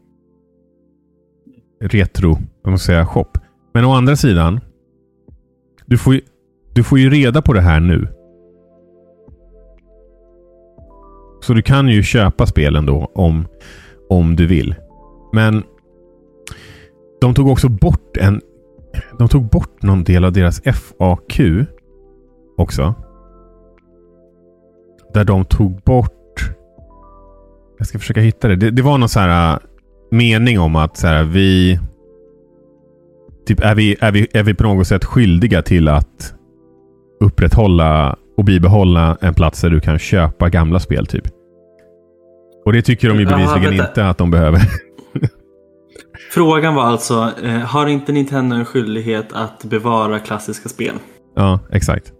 [1.82, 3.32] retro, vad man säga, shop.
[3.74, 4.60] Men å andra sidan.
[5.86, 6.22] Du får, ju,
[6.74, 8.08] du får ju reda på det här nu.
[11.42, 13.48] Så du kan ju köpa spelen då om,
[14.10, 14.76] om du vill.
[15.34, 15.64] Men
[17.22, 18.42] de tog också bort en...
[19.20, 21.40] De tog bort någon del av deras FAQ
[22.58, 22.96] också.
[25.14, 26.52] Där de tog bort...
[27.78, 28.56] Jag ska försöka hitta det.
[28.56, 29.60] Det, det var någon så här äh,
[30.12, 31.80] mening om att så här, vi...
[33.46, 36.34] Typ är vi, är, vi, är vi på något sätt skyldiga till att
[37.20, 41.28] upprätthålla och bibehålla en plats där du kan köpa gamla spel typ.
[42.66, 44.62] Och det tycker de ju bevisligen inte att de behöver.
[46.34, 50.96] Frågan var alltså, eh, har inte Nintendo en skyldighet att bevara klassiska spel?
[51.36, 52.12] Ja, exakt.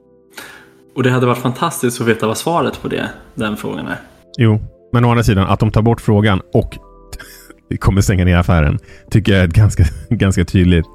[0.96, 3.98] Och det hade varit fantastiskt att veta vad svaret på det, den frågan är.
[4.38, 4.62] Jo,
[4.94, 6.78] men å andra sidan att de tar bort frågan och
[7.80, 10.86] kommer stänga ner affären tycker jag är ett ganska, ganska tydligt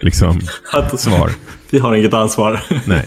[0.00, 0.40] liksom,
[0.96, 1.30] svar.
[1.70, 2.60] Vi har inget ansvar.
[2.86, 3.06] Nej.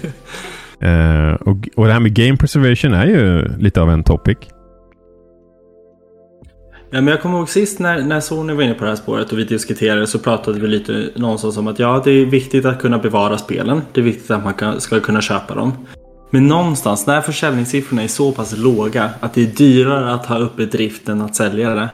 [0.83, 4.37] Uh, och, och det här med game preservation är ju lite av en topic.
[6.95, 9.31] Ja, men jag kommer ihåg sist när, när Sony var inne på det här spåret
[9.31, 12.81] och vi diskuterade så pratade vi lite någonstans om att ja, det är viktigt att
[12.81, 13.81] kunna bevara spelen.
[13.91, 15.73] Det är viktigt att man kan, ska kunna köpa dem.
[16.29, 20.65] Men någonstans när försäljningssiffrorna är så pass låga att det är dyrare att ha uppe
[20.65, 21.89] drift än att sälja det.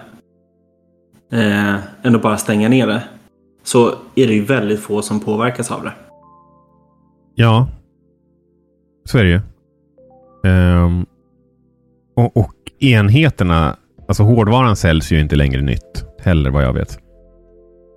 [1.31, 3.03] Eh, än att bara stänga ner det.
[3.63, 5.93] Så är det ju väldigt få som påverkas av det.
[7.35, 7.67] Ja.
[9.05, 9.41] Så är det ju.
[10.49, 11.05] Um,
[12.15, 13.77] och, och enheterna,
[14.11, 16.99] alltså hårdvaran säljs ju inte längre nytt heller vad jag vet.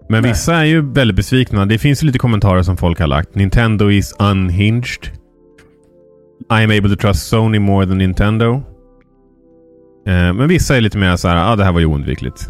[0.09, 0.31] Men Nej.
[0.31, 1.67] vissa är ju väldigt besvikna.
[1.67, 3.35] Det finns lite kommentarer som folk har lagt.
[3.35, 5.07] Nintendo is unhinged.
[6.51, 8.63] I am able to trust Sony more than Nintendo.
[10.07, 12.49] Eh, men vissa är lite mer så här, ah, det här var ju oundvikligt.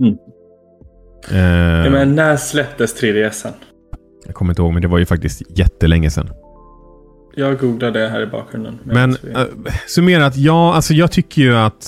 [0.00, 0.14] Mm.
[1.30, 3.52] Eh, ja, men när släpptes 3DSen?
[4.26, 6.30] Jag kommer inte ihåg, men det var ju faktiskt jättelänge sedan.
[7.34, 8.78] Jag googlade det här i bakgrunden.
[8.84, 9.44] Men uh,
[9.86, 11.84] summerat, ja, alltså jag tycker ju att...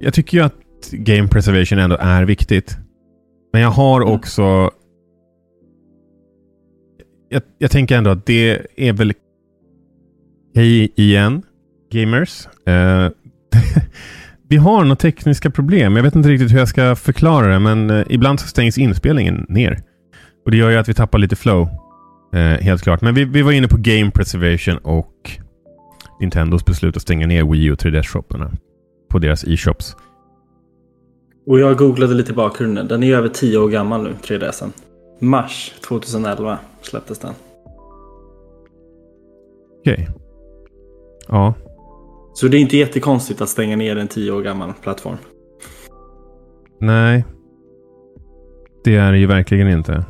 [0.00, 2.76] Jag tycker ju att game preservation ändå är viktigt.
[3.52, 4.14] Men jag har mm.
[4.14, 4.70] också...
[7.28, 9.12] Jag, jag tänker ändå att det är väl
[10.56, 11.42] Hej igen,
[11.92, 12.46] gamers.
[12.68, 13.08] Uh,
[14.48, 15.96] vi har några tekniska problem.
[15.96, 19.46] Jag vet inte riktigt hur jag ska förklara det, men uh, ibland så stängs inspelningen
[19.48, 19.82] ner.
[20.44, 21.68] Och Det gör ju att vi tappar lite flow.
[22.34, 23.00] Uh, helt klart.
[23.00, 25.30] Men vi, vi var inne på game preservation och
[26.20, 28.56] Nintendos beslut att stänga ner Wii U 3DS-shopparna
[29.14, 29.96] på deras e-shops.
[31.46, 32.88] Och jag googlade lite i bakgrunden.
[32.88, 34.70] Den är över 10 år gammal nu, 3DSen.
[35.20, 37.32] Mars 2011 släpptes den.
[39.80, 39.92] Okej.
[39.92, 40.06] Okay.
[41.28, 41.54] Ja.
[42.34, 45.16] Så det är inte jättekonstigt att stänga ner en tio år gammal plattform?
[46.80, 47.24] Nej.
[48.84, 50.04] Det är det ju verkligen inte.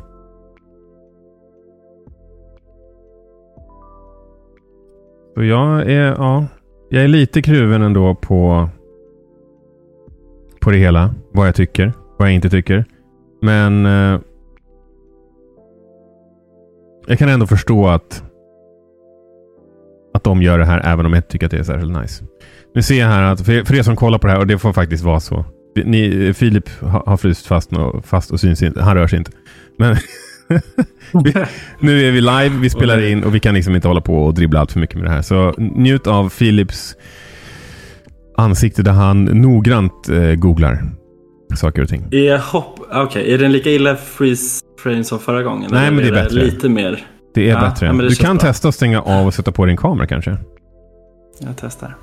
[5.35, 6.45] Så jag är, ja,
[6.89, 8.69] jag är lite kluven ändå på,
[10.65, 11.13] på det hela.
[11.31, 12.85] Vad jag tycker, vad jag inte tycker.
[13.41, 14.19] Men eh,
[17.07, 18.23] jag kan ändå förstå att
[20.13, 22.23] att de gör det här även om jag inte tycker att det är särskilt nice.
[22.75, 24.57] Nu ser jag här att för, för er som kollar på det här och det
[24.57, 25.45] får faktiskt vara så.
[25.85, 28.83] Ni, Filip har fryst fast och, fast och syns inte.
[28.83, 29.31] Han rör sig inte.
[29.77, 29.97] Men
[31.79, 34.33] nu är vi live, vi spelar in och vi kan liksom inte hålla på och
[34.33, 35.21] dribbla allt för mycket med det här.
[35.21, 36.95] Så njut av Philips
[38.37, 40.83] ansikte där han noggrant eh, googlar
[41.55, 42.07] saker och ting.
[42.11, 43.33] Är, hopp, okay.
[43.33, 45.69] är den lika illa freeze frame som förra gången?
[45.73, 46.39] Nej, men det är bättre.
[46.39, 47.05] Lite mer.
[47.33, 47.85] Det är ja, bättre.
[47.85, 48.47] Ja, du kan bra.
[48.47, 50.37] testa att stänga av och sätta på din kamera kanske.
[51.39, 51.95] Jag testar.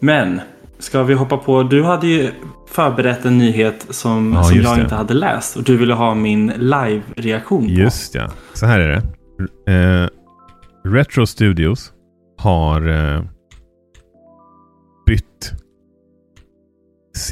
[0.00, 0.40] Men,
[0.78, 1.62] ska vi hoppa på?
[1.62, 2.30] Du hade ju
[2.68, 4.82] förberett en nyhet som, ja, som jag det.
[4.82, 5.56] inte hade läst.
[5.56, 7.70] Och du ville ha min live-reaktion på.
[7.70, 8.30] Just ja.
[8.52, 9.02] Så här är det.
[9.72, 10.08] Uh,
[10.84, 11.92] Retro Studios
[12.38, 13.22] har uh,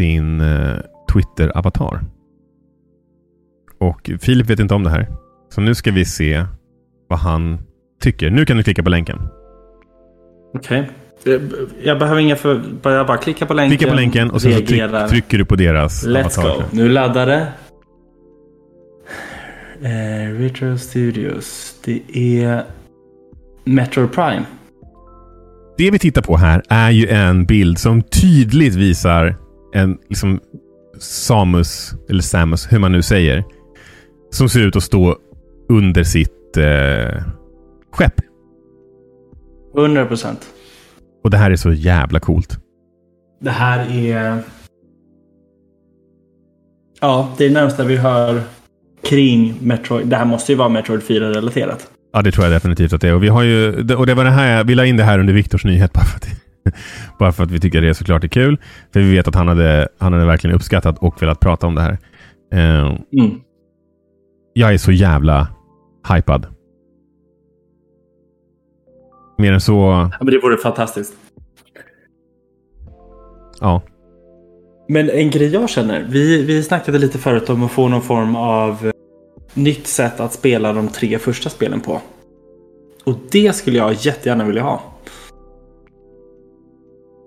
[0.01, 0.79] sin uh,
[1.13, 2.01] Twitter-avatar.
[3.81, 5.07] Och Filip vet inte om det här.
[5.55, 6.45] Så nu ska vi se
[7.09, 7.59] vad han
[8.03, 8.31] tycker.
[8.31, 9.19] Nu kan du klicka på länken.
[10.55, 10.91] Okej.
[11.21, 11.39] Okay.
[11.83, 12.63] Jag behöver inga för...
[12.83, 13.79] Jag bara klicka på länken.
[13.79, 14.69] Klicka på länken och så tryck,
[15.09, 16.57] trycker du på deras Let's avatar.
[16.57, 16.63] go.
[16.73, 17.53] Nu laddar det.
[19.83, 21.75] Eh, Retro Studios.
[21.85, 22.03] Det
[22.43, 22.65] är
[23.65, 24.45] Metro Prime.
[25.79, 29.40] Det vi tittar på här är ju en bild som tydligt visar
[29.73, 30.41] en liksom
[30.99, 33.45] Samus, eller Samus, hur man nu säger.
[34.31, 35.17] Som ser ut att stå
[35.69, 37.23] under sitt eh,
[37.93, 38.21] skepp.
[39.77, 40.41] 100 procent.
[41.25, 42.59] Och det här är så jävla coolt.
[43.41, 44.39] Det här är...
[47.01, 48.43] Ja, det är det närmsta vi hör
[49.03, 50.07] kring Metroid.
[50.07, 51.91] Det här måste ju vara Metroid 4-relaterat.
[52.13, 53.15] Ja, det tror jag definitivt att det är.
[53.15, 55.33] Och, vi har ju, och det var det här, vi la in det här under
[55.33, 56.29] Viktors nyhet bara för, att,
[57.19, 58.59] bara för att vi tycker det är såklart är kul.
[58.93, 61.83] För vi vet att han hade, han hade verkligen uppskattat och velat prata om det
[61.83, 61.99] här.
[62.55, 63.41] Uh, mm.
[64.53, 65.49] Jag är så jävla
[66.15, 66.47] hypad.
[69.39, 70.09] Mer än så...
[70.13, 71.13] Ja, men det vore fantastiskt.
[73.61, 73.83] Ja.
[74.89, 76.07] Men en grej jag känner.
[76.09, 78.93] Vi, vi snackade lite förut om att få någon form av eh,
[79.55, 82.01] nytt sätt att spela de tre första spelen på.
[83.05, 84.83] Och det skulle jag jättegärna vilja ha.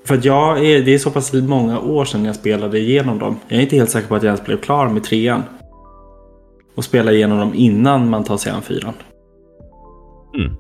[0.06, 3.40] För att jag är, det är så pass många år sedan jag spelade igenom dem.
[3.48, 5.44] Jag är inte helt säker på att jag ens blev klar med trean
[6.76, 8.94] och spela igenom dem innan man tar sig an fyran.
[10.36, 10.52] Mm.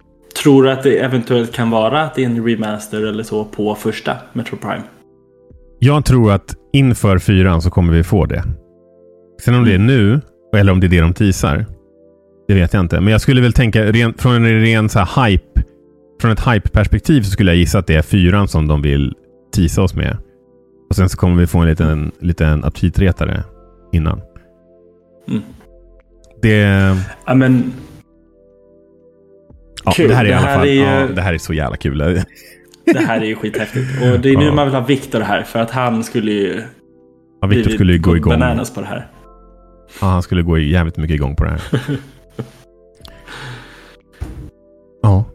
[0.44, 3.76] Tror du att det eventuellt kan vara att det är en remaster eller så på
[3.76, 4.84] första Metro Prime?
[5.80, 8.44] Jag tror att inför fyran så kommer vi få det.
[9.42, 10.22] Sen om det är nu,
[10.56, 11.66] eller om det är det de teasar,
[12.48, 13.00] Det vet jag inte.
[13.02, 15.64] Men jag skulle väl tänka ren, från en ren så hype.
[16.22, 19.14] Från ett hype-perspektiv så skulle jag gissa att det är fyran som de vill
[19.54, 20.18] tisa oss med.
[20.90, 23.44] Och sen så kommer vi få en liten, liten aptitretare
[23.92, 24.22] innan.
[25.28, 25.42] Mm.
[26.42, 26.60] Det...
[27.26, 27.74] Ja, men...
[29.86, 30.08] Ja, Kul.
[30.10, 30.68] det här är i Det alla här fall...
[30.68, 31.98] är Ja, det här är så jävla kul.
[32.86, 33.86] Det här är ju skithäftigt.
[34.02, 34.54] Och det är nu Ja.
[34.54, 35.44] man vill ha Viktor här.
[35.44, 36.62] För att han skulle ju...
[37.42, 38.32] Ja, blivit skulle ju gå igång.
[38.34, 39.08] bananas på det här.
[40.02, 41.62] Ja, han skulle gå jävligt mycket igång på det här.
[45.04, 45.26] Ja.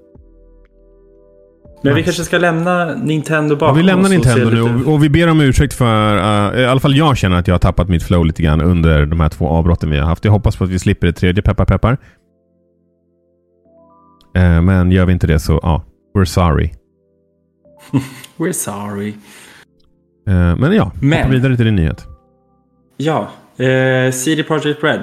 [1.82, 2.04] Men vi Nice.
[2.04, 5.28] kanske ska lämna Nintendo bakom Ja, vi lämnar oss Nintendo nu och, och vi ber
[5.30, 6.16] om ursäkt för...
[6.54, 9.06] eh, I alla fall jag känner att jag har tappat mitt flow lite grann under
[9.06, 10.24] de här två avbrotten vi har haft.
[10.24, 11.98] Jag hoppas på att vi slipper det tredje, peppar peppar.
[14.36, 15.84] Eh, men gör vi inte det så, ja.
[16.18, 16.70] we're sorry.
[18.36, 19.08] We're sorry.
[20.28, 22.06] Eh, men ja, Men- hoppa vidare till din nyhet.
[22.96, 25.00] Ja, eh, CD Projekt Red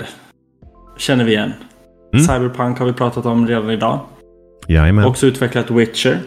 [0.98, 1.54] känner vi igen.
[2.14, 2.26] Mm.
[2.26, 4.00] Cyberpunk har vi pratat om redan idag.
[4.68, 5.06] Jajamän.
[5.06, 6.20] Också utvecklat Witcher.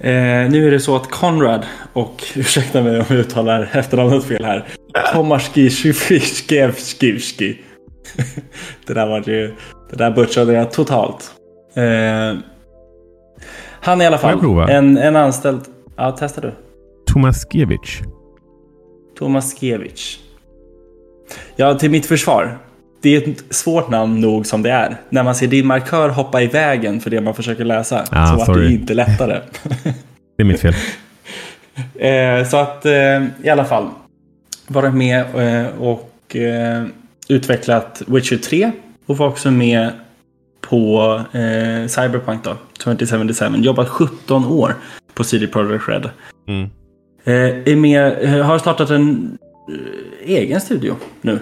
[0.00, 4.44] Eh, nu är det så att Conrad och, ursäkta mig om jag uttalar efternamnet fel
[4.44, 4.68] här.
[5.12, 7.58] Tomaski Shvishkevski.
[8.86, 9.54] Det där var ju,
[9.90, 11.32] det där butchade jag totalt.
[11.74, 12.38] Eh,
[13.80, 15.60] han är i alla fall en, en anställd.
[15.96, 16.52] Ja, testa du.
[17.06, 17.98] Tomaskiewicz.
[19.18, 20.18] Tomaskiewicz.
[21.56, 22.58] Ja, till mitt försvar.
[23.02, 24.96] Det är ett svårt namn nog som det är.
[25.08, 28.04] När man ser din markör hoppa i vägen för det man försöker läsa.
[28.10, 28.72] Ah, så vart det sorry.
[28.72, 29.40] inte lättare.
[30.36, 30.74] Det är mitt fel.
[32.40, 33.88] eh, så att eh, i alla fall.
[34.66, 36.36] Varit med eh, och
[37.28, 38.72] utvecklat Witcher 3.
[39.06, 39.90] Och var också med
[40.60, 41.22] på
[41.88, 42.56] Cyberpunk då.
[42.78, 43.56] 2077.
[43.56, 44.74] Jobbat 17 år
[45.14, 46.10] på CD Projekt Red.
[46.48, 46.70] Mm.
[47.64, 49.38] Är med, har startat en
[50.24, 51.38] egen studio nu.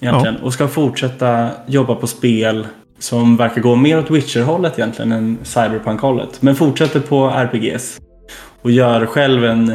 [0.00, 0.36] Egentligen.
[0.36, 2.66] Och ska fortsätta jobba på spel
[2.98, 6.42] som verkar gå mer åt Witcher-hållet egentligen än Cyberpunk-hållet.
[6.42, 8.00] Men fortsätter på RPGs.
[8.62, 9.74] Och gör själv en,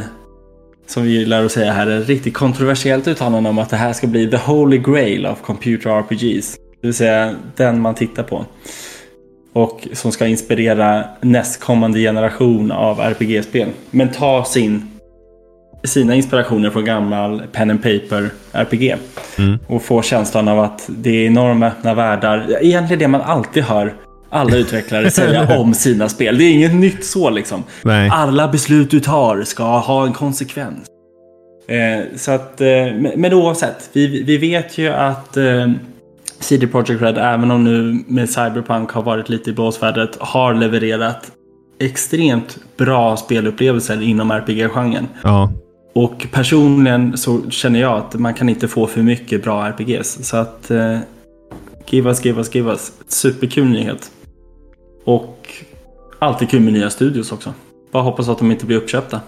[0.88, 4.08] som vi lär att säga här, ett riktigt kontroversiellt uttalande om att det här ska
[4.08, 6.56] bli the holy grail of computer RPGs.
[6.82, 8.46] Det vill säga den man tittar på.
[9.54, 13.70] Och som ska inspirera nästkommande generation av RPG-spel.
[13.92, 14.91] Men ta sin
[15.84, 18.96] sina inspirationer från gammal pen and paper RPG.
[19.38, 19.60] Mm.
[19.68, 22.58] Och få känslan av att det är enorma öppna världar.
[22.62, 23.94] Egentligen det man alltid hör
[24.30, 26.38] alla utvecklare säga om sina spel.
[26.38, 27.64] Det är inget nytt så liksom.
[27.84, 28.10] Nej.
[28.14, 30.88] Alla beslut du tar ska ha en konsekvens.
[31.68, 35.72] Eh, så att, eh, men, men oavsett, vi, vi vet ju att eh,
[36.40, 41.32] CD Projekt Red, även om nu med Cyberpunk har varit lite i blåsvädret, har levererat
[41.80, 45.08] extremt bra spelupplevelser inom RPG-genren.
[45.24, 45.52] Ja.
[45.94, 50.26] Och personligen så känner jag att man kan inte få för mycket bra RPGs.
[50.28, 51.00] Så att eh,
[51.88, 52.92] give us, give us, give us.
[53.08, 54.12] Superkul nyhet.
[55.06, 55.50] Och
[56.20, 57.54] alltid kul med nya studios också.
[57.92, 59.22] Bara hoppas att de inte blir uppköpta.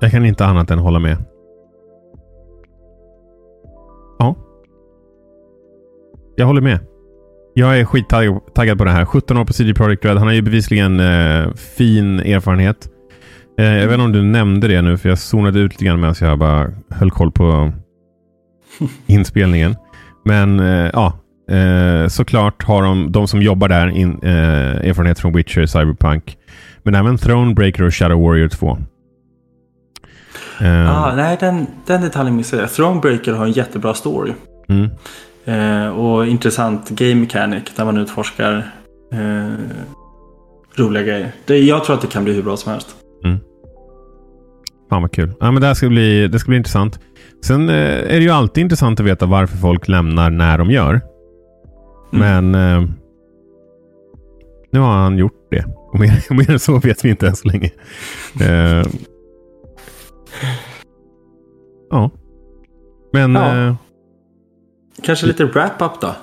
[0.00, 1.16] Jag kan inte annat än hålla med.
[4.18, 4.36] Ja.
[6.36, 6.78] Jag håller med.
[7.54, 9.04] Jag är skittaggad på det här.
[9.04, 10.16] 17 år på CD Projekt Red.
[10.18, 12.88] Han har ju bevisligen eh, fin erfarenhet.
[13.58, 16.00] Eh, jag vet inte om du nämnde det nu, för jag zonade ut lite grann
[16.00, 17.72] medan jag bara höll koll på
[19.06, 19.76] inspelningen.
[20.24, 21.18] Men eh, ja,
[21.56, 26.36] eh, såklart har de, de som jobbar där in, eh, erfarenhet från Witcher, Cyberpunk.
[26.82, 28.78] Men även Thronebreaker och Shadow Warrior 2.
[30.60, 32.72] Eh, Ah, nej, den, den detaljen missade jag.
[32.72, 34.32] Thronebreaker har en jättebra story.
[34.68, 34.90] mm.
[35.44, 38.72] Eh, och intressant game mechanic där man utforskar
[39.12, 39.54] eh,
[40.76, 41.32] roliga grejer.
[41.44, 42.96] Det, jag tror att det kan bli hur bra som helst.
[44.92, 45.32] Fan vad kul.
[45.40, 47.00] Ja, men det, här ska bli, det ska bli intressant.
[47.44, 51.00] Sen eh, är det ju alltid intressant att veta varför folk lämnar när de gör.
[52.10, 52.84] Men eh,
[54.72, 55.64] nu har han gjort det.
[55.92, 57.70] Och mer, mer än så vet vi inte än så länge.
[58.40, 58.86] Eh,
[61.90, 62.10] ja.
[63.12, 63.66] Men Ja.
[63.66, 63.74] eh,
[65.02, 66.14] Kanske lite wrap-up då?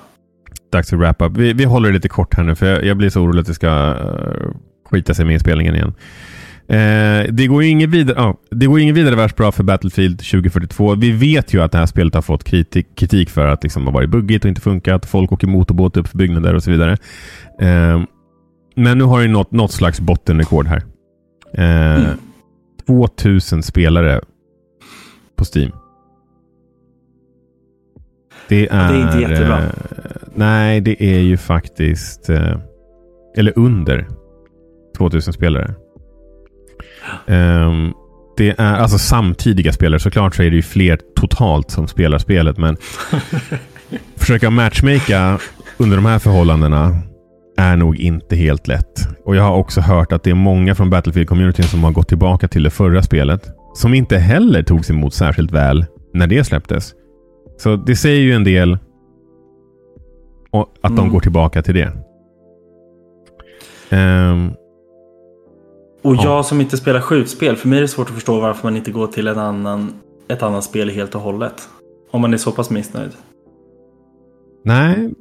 [0.72, 1.38] dags för wrap up.
[1.38, 3.48] Vi, vi håller det lite kort här nu för jag, jag blir så orolig att
[3.48, 4.52] det ska uh,
[4.90, 5.94] skita sig med inspelningen igen.
[6.70, 10.96] Eh, det går ju inget vidare, det går inget vidare värst bra för Battlefield 2042.
[10.96, 13.92] Vi vet ju att det här spelet har fått kritik, kritik för att liksom ha
[13.92, 15.06] varit buggigt och inte funkat.
[15.06, 16.98] Folk åker motorbåt upp för byggnader och så vidare.
[17.60, 18.02] Eh,
[18.76, 20.84] men nu har det nått något slags bottenrekord här.
[21.54, 22.18] Eh, Mm.
[22.88, 24.22] 2000 spelare
[25.36, 25.72] på Steam.
[28.50, 29.58] Det är, det är inte jättebra.
[29.64, 29.72] eh,
[30.36, 32.30] nej, det är ju faktiskt...
[32.30, 32.58] Eh,
[33.38, 34.08] eller under
[34.98, 35.74] 2000 spelare.
[37.28, 37.92] Ehm,
[38.38, 40.00] det är alltså samtidiga spelare.
[40.00, 42.58] Såklart så är det ju fler totalt som spelar spelet.
[42.58, 42.78] Men
[44.18, 45.40] försöka matchmaka
[45.78, 46.98] under de här förhållandena
[47.58, 49.08] är nog inte helt lätt.
[49.26, 52.48] Och jag har också hört att det är många från Battlefield-communityn som har gått tillbaka
[52.48, 53.48] till det förra spelet.
[53.74, 56.94] Som inte heller togs emot särskilt väl när det släpptes.
[57.58, 58.78] Så det säger ju en del
[60.52, 61.12] och att de Mm.
[61.12, 61.92] går tillbaka till det.
[63.90, 64.52] Ehm,
[66.10, 66.24] Och Ja.
[66.24, 68.92] jag som inte spelar skjutspel, för mig är det svårt att förstå varför man inte
[68.92, 69.94] går till en annan,
[70.28, 71.70] ett annat spel helt och hållet.
[72.12, 73.12] Om man är så pass missnöjd.
[74.64, 75.14] nej.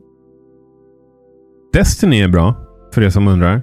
[1.72, 2.54] Destiny är bra,
[2.94, 3.62] för er som undrar.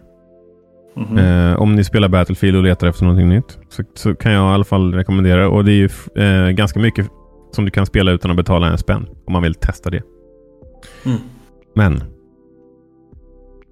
[0.95, 1.17] Mhm.
[1.17, 4.53] Eh, om ni spelar Battlefield och letar efter någonting nytt så, så kan jag i
[4.53, 5.49] alla fall rekommendera.
[5.49, 5.89] Och det är ju
[6.23, 7.07] eh, ganska mycket
[7.51, 9.07] som du kan spela utan att betala en spänn.
[9.27, 10.01] Om man vill testa det.
[11.05, 11.17] Mm.
[11.75, 12.03] Men.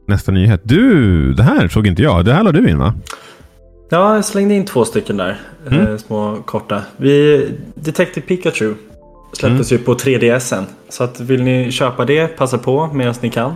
[0.08, 0.62] Nästa nyhet.
[0.64, 2.26] Du, det här såg inte jag.
[2.26, 2.94] Det här la du in va?
[3.90, 5.42] Ja, jag slängde in två stycken där.
[5.68, 5.88] Mm.
[5.88, 6.82] Eh, små korta.
[6.98, 8.74] Vi, Detective Pikachu
[9.34, 9.80] släpptes Mm.
[9.82, 10.64] ju på 3DSen.
[10.90, 13.54] Så att vill ni köpa det, passa på medan ni kan.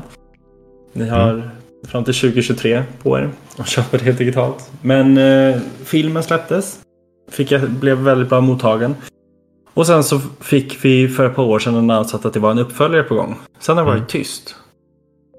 [0.94, 1.42] Ni har Mm.
[1.88, 4.72] fram till 2023 på er att köpa det helt digitalt.
[4.82, 6.80] Men eh, filmen släpptes.
[7.32, 8.96] Fick jag, blev väldigt bra mottagen.
[9.74, 12.60] Och sen så fick vi för ett par år sedan annonsat att det var en
[12.60, 13.36] uppföljare på gång.
[13.60, 14.08] Sen har det varit Mm.
[14.08, 14.56] tyst.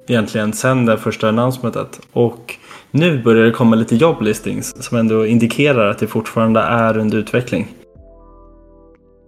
[0.06, 2.00] Egentligen sen det första annoncementet.
[2.12, 2.54] Och
[2.90, 7.68] nu börjar det komma lite jobblistings som ändå indikerar att det fortfarande är under utveckling.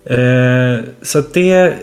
[0.05, 1.75] Eh, så att det,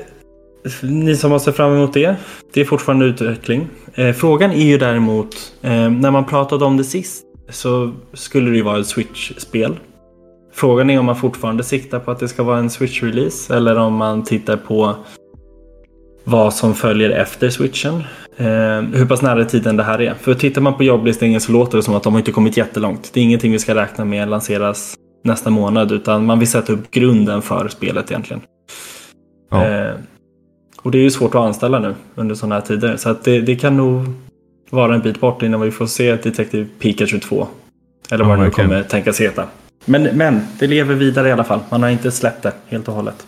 [0.81, 2.15] ni som har sett fram emot det,
[2.53, 3.67] det är fortfarande utveckling.
[3.93, 8.55] Eh, frågan är ju däremot, eh, när man pratade om det sist så skulle det
[8.55, 9.79] ju vara ett Switch-spel.
[10.53, 13.93] Frågan är om man fortfarande siktar på att det ska vara en Switch-release eller om
[13.93, 14.95] man tittar på
[16.27, 18.03] vad som följer efter switchen.
[18.37, 20.13] Eh, hur pass nära i tiden det här är.
[20.13, 23.09] För tittar man på jobblistningen så låter det som att de har inte kommit jättelångt.
[23.13, 26.91] Det är ingenting vi ska räkna med lanseras nästa månad utan man vill sätta upp
[26.91, 28.41] grunden för spelet egentligen.
[29.51, 29.65] Ja.
[29.65, 29.91] Eh,
[30.81, 32.97] och det är ju svårt att anställa nu under sådana här tider.
[32.97, 34.05] Så att det, det kan nog
[34.69, 37.47] vara en bit bort innan vi får se Detective Pikachu 2.
[38.11, 38.69] Eller vad det nu verkligen.
[38.69, 39.43] kommer tänkas heta.
[39.85, 41.59] Men, men det lever vidare i alla fall.
[41.69, 43.27] Man har inte släppt det helt och hållet.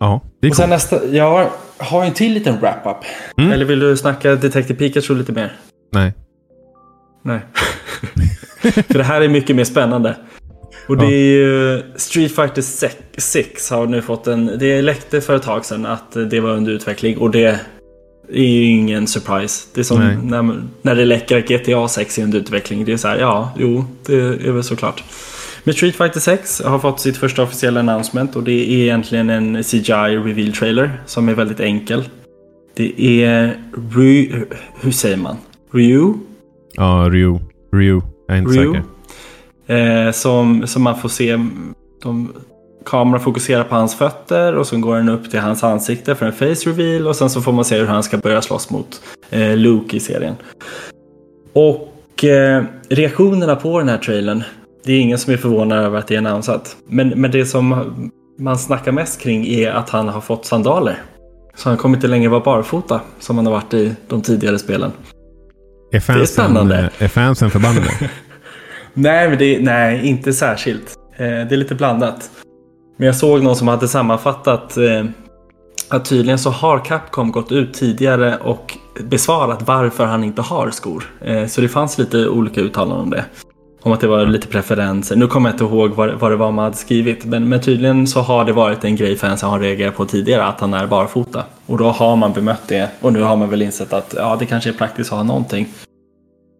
[0.00, 2.96] Ja, det är Och sen nästa, jag har en till liten wrap-up.
[3.38, 3.52] Mm.
[3.52, 5.56] Eller vill du snacka Detective Pikachu lite mer?
[5.92, 6.14] Nej.
[7.22, 7.40] Nej.
[8.72, 10.16] För det här är mycket mer spännande.
[10.88, 12.62] Och det är ju Street Fighter
[13.20, 14.58] 6 har nu fått en...
[14.58, 17.58] Det läckte för ett tag sedan att det var under utveckling och det
[18.32, 19.68] är ju ingen surprise.
[19.74, 20.16] Det är som Nej.
[20.16, 22.84] när, när det läcker att GTA 6 är under utveckling.
[22.84, 25.04] Det är så här, ja, jo, det är väl såklart.
[25.68, 29.62] Men Street Fighter 6 har fått sitt första officiella announcement och det är egentligen en
[29.62, 32.08] CGI reveal trailer som är väldigt enkel.
[32.74, 33.62] Det är
[33.94, 34.44] Ryu,
[34.80, 35.36] hur säger man?
[35.72, 36.12] Ryu?
[36.72, 37.38] Ja, Ryu.
[37.72, 38.00] Ryu.
[38.26, 38.74] Jag är inte Ryu.
[39.66, 40.06] säker.
[40.06, 41.38] Eh, som, som man får se.
[42.02, 42.32] De,
[42.86, 46.32] kameran fokuserar på hans fötter och så går den upp till hans ansikte för en
[46.32, 49.00] face reveal och sen så får man se hur han ska börja slåss mot
[49.30, 50.34] eh, Luke i serien.
[51.52, 54.42] Och eh, reaktionerna på den här trailern.
[54.88, 56.76] Det är ingen som är förvånad över att det är annonsat.
[56.86, 57.90] Men, men det som
[58.38, 61.02] man snackar mest kring är att han har fått sandaler.
[61.56, 64.92] Så han kommer inte längre vara barfota som han har varit i de tidigare spelen.
[65.92, 66.78] Är fansen, spännande.
[66.98, 67.86] eh, Är fansen förbannade?
[68.94, 70.94] Nej, men det, nej, inte särskilt.
[71.16, 72.30] Eh, det är lite blandat.
[72.96, 75.04] Men jag såg någon som hade sammanfattat eh,
[75.88, 81.04] att tydligen så har Capcom gått ut tidigare och besvarat varför han inte har skor.
[81.20, 83.24] Eh, så det fanns lite olika uttalanden om det.
[83.82, 85.16] Om att det var lite preferenser.
[85.16, 87.24] Nu kommer jag inte ihåg vad, vad det var man hade skrivit.
[87.24, 90.44] Men, men tydligen så har det varit en grej fansen har reagerat på tidigare.
[90.44, 91.44] Att han är barfota.
[91.66, 92.90] Och då har man bemött det.
[93.00, 95.68] Och nu har man väl insett att ja, det kanske är praktiskt att ha någonting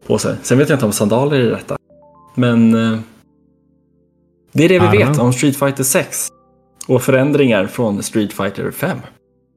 [0.06, 0.36] på sig.
[0.42, 1.76] Sen vet jag inte om sandaler är rätta.
[2.34, 2.98] Men eh,
[4.52, 6.28] det är det vi vet om Street Fighter 6.
[6.86, 8.98] Och förändringar från Street Fighter 5.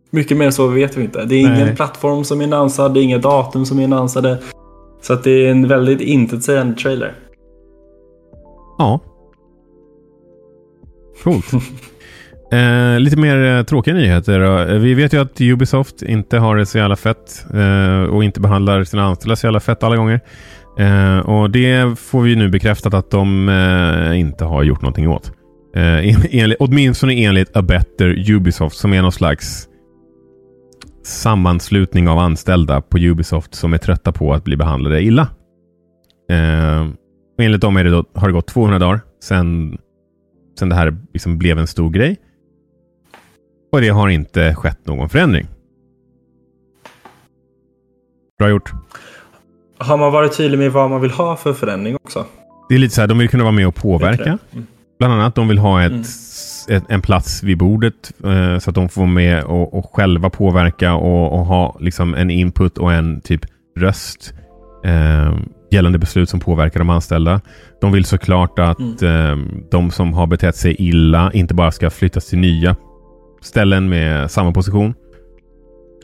[0.10, 1.26] Mycket mer så vet vi inte.
[1.26, 1.76] Det är ingen Nej.
[1.76, 4.38] plattform som är annonsad, det är inga datum som är annonsade.
[5.02, 7.16] Så att det är en väldigt intetsägande trailer.
[8.82, 9.00] Ja.
[11.24, 11.46] Coolt.
[12.54, 14.70] Eh, lite mer eh, tråkiga nyheter.
[14.72, 18.40] Eh, Vi vet ju att Ubisoft inte har det så jävla fett eh, och inte
[18.40, 20.20] behandlar sina anställda så jävla fett alla gånger.
[20.80, 23.50] Eh, och det får vi nu bekräftat att de
[24.16, 25.32] inte har gjort någonting åt.
[25.76, 29.68] En, enligt, åtminstone enligt A Better Ubisoft som är någon slags
[31.04, 35.28] sammanslutning av anställda på Ubisoft som är trötta på att bli behandlade illa.
[37.42, 39.78] Och enligt dem är det då, har det gått 200 dagar sedan,
[40.60, 42.18] sedan det här liksom blev en stor grej.
[43.72, 45.48] Och det har inte skett någon förändring.
[48.40, 48.72] Bra gjort.
[49.78, 52.26] Har man varit tydlig med vad man vill ha för förändring också?
[52.70, 54.38] Det är lite så här, de vill kunna vara med och påverka.
[54.52, 54.68] Mm.
[55.00, 56.08] Bland annat, de vill ha ett
[56.70, 56.84] Mm.
[56.90, 60.94] en plats vid bordet eh, så att de får vara med och, och själva påverka
[60.94, 63.46] och, och, ha liksom en input och en typ
[63.78, 64.34] röst
[64.86, 65.36] eh,
[65.72, 67.42] gällande beslut som påverkar de anställda.
[67.82, 68.96] De vill såklart att mm.
[69.04, 72.76] eh, de som har betett sig illa inte bara ska flyttas till nya
[73.42, 74.94] ställen med samma position.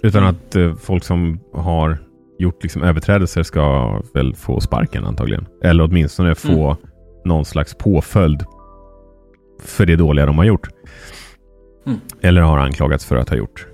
[0.03, 0.36] Utan mm.
[0.36, 1.97] att eh, folk som har
[2.39, 5.45] gjort liksom överträdelser ska väl få sparken antagligen.
[5.63, 6.78] Eller åtminstone få mm.
[7.26, 8.43] någon slags påföljd
[9.63, 10.70] för det dåliga de har gjort.
[11.86, 11.99] Mm.
[12.22, 13.68] Eller har anklagats för att ha gjort.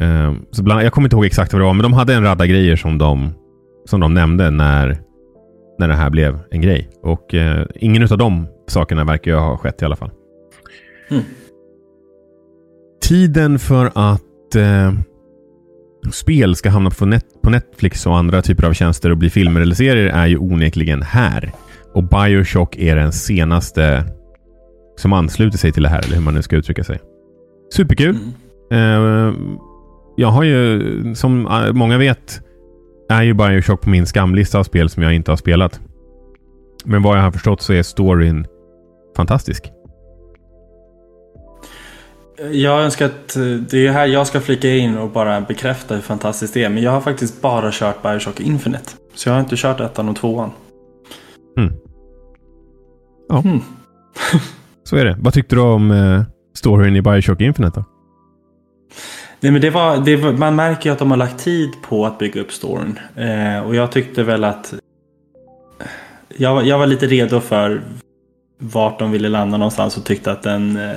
[0.00, 2.22] Um, så bland, jag kommer inte ihåg exakt vad det var, men de hade en
[2.22, 3.34] radda grejer som de,
[3.88, 4.98] som de nämnde när,
[5.78, 6.90] när det här blev en grej.
[7.02, 10.10] Och uh, ingen av de sakerna verkar ju ha skett i alla fall.
[11.10, 11.22] Mm.
[13.02, 14.92] Tiden för att uh,
[16.12, 19.60] spel ska hamna på, net, på Netflix och andra typer av tjänster och bli filmer
[19.60, 21.52] eller serier är ju onekligen här.
[21.94, 24.04] Och Bioshock är den senaste
[24.96, 26.98] som ansluter sig till det här, eller hur man nu ska uttrycka sig.
[27.74, 28.18] Superkul.
[28.70, 29.02] Mm.
[29.02, 29.34] Uh,
[30.16, 32.47] jag har ju, som uh, många vet,
[33.08, 35.80] är ju Bioshock på min skamlista av spel som jag inte har spelat.
[36.84, 38.46] Men vad jag har förstått så är storyn
[39.16, 39.72] fantastisk.
[42.52, 43.36] Jag önskar att
[43.70, 46.68] det är här jag ska flika in och bara bekräfta hur fantastiskt det är.
[46.68, 48.90] Men jag har faktiskt bara kört Bioshock Infinite.
[49.14, 50.50] Så jag har inte kört ettan och tvåan.
[51.58, 51.72] Mm.
[53.28, 53.42] Ja.
[53.44, 53.60] Mm.
[54.84, 55.16] Så är det.
[55.20, 56.22] Vad tyckte du om eh,
[56.54, 57.97] storyn i Bioshock Infinite då?
[59.40, 62.06] Nej, men det var, det var, man märker ju att de har lagt tid på
[62.06, 62.98] att bygga upp storyn.
[63.16, 64.74] Eh, och jag tyckte väl att
[66.36, 67.82] jag, jag var lite redo för
[68.58, 70.96] vart de ville landa någonstans och tyckte att den eh,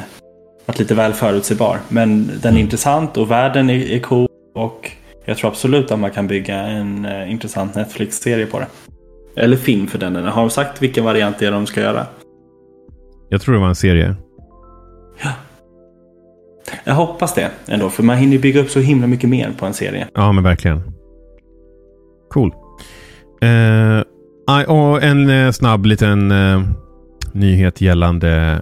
[0.66, 1.80] var lite väl förutsägbar.
[1.90, 2.62] Men den är mm.
[2.62, 4.28] intressant och världen är, är cool.
[4.56, 4.92] Och
[5.26, 8.68] jag tror absolut att man kan bygga en eh, intressant Netflix-serie på det.
[9.36, 10.16] Eller film för den.
[10.16, 12.06] Har de sagt vilken variant det är de ska göra?
[13.30, 14.16] Jag tror det var en serie.
[16.84, 19.74] Jag hoppas det ändå, för man hinner bygga upp så himla mycket mer på en
[19.74, 20.08] serie.
[20.14, 20.82] Ja, men verkligen.
[22.30, 22.54] Cool.
[23.42, 24.02] Eh,
[24.68, 26.62] och en eh, snabb liten eh,
[27.34, 28.62] nyhet gällande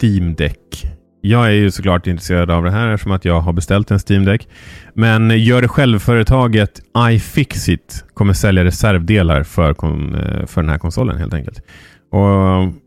[0.00, 0.86] Steam Deck.
[1.20, 4.24] Jag är ju såklart intresserad av det här eftersom att jag har beställt en Steam
[4.24, 4.48] Deck.
[4.94, 11.34] Men gör det själv-företaget iFixit kommer sälja reservdelar för, eh, för den här konsolen helt
[11.34, 11.62] enkelt.
[12.10, 12.83] Och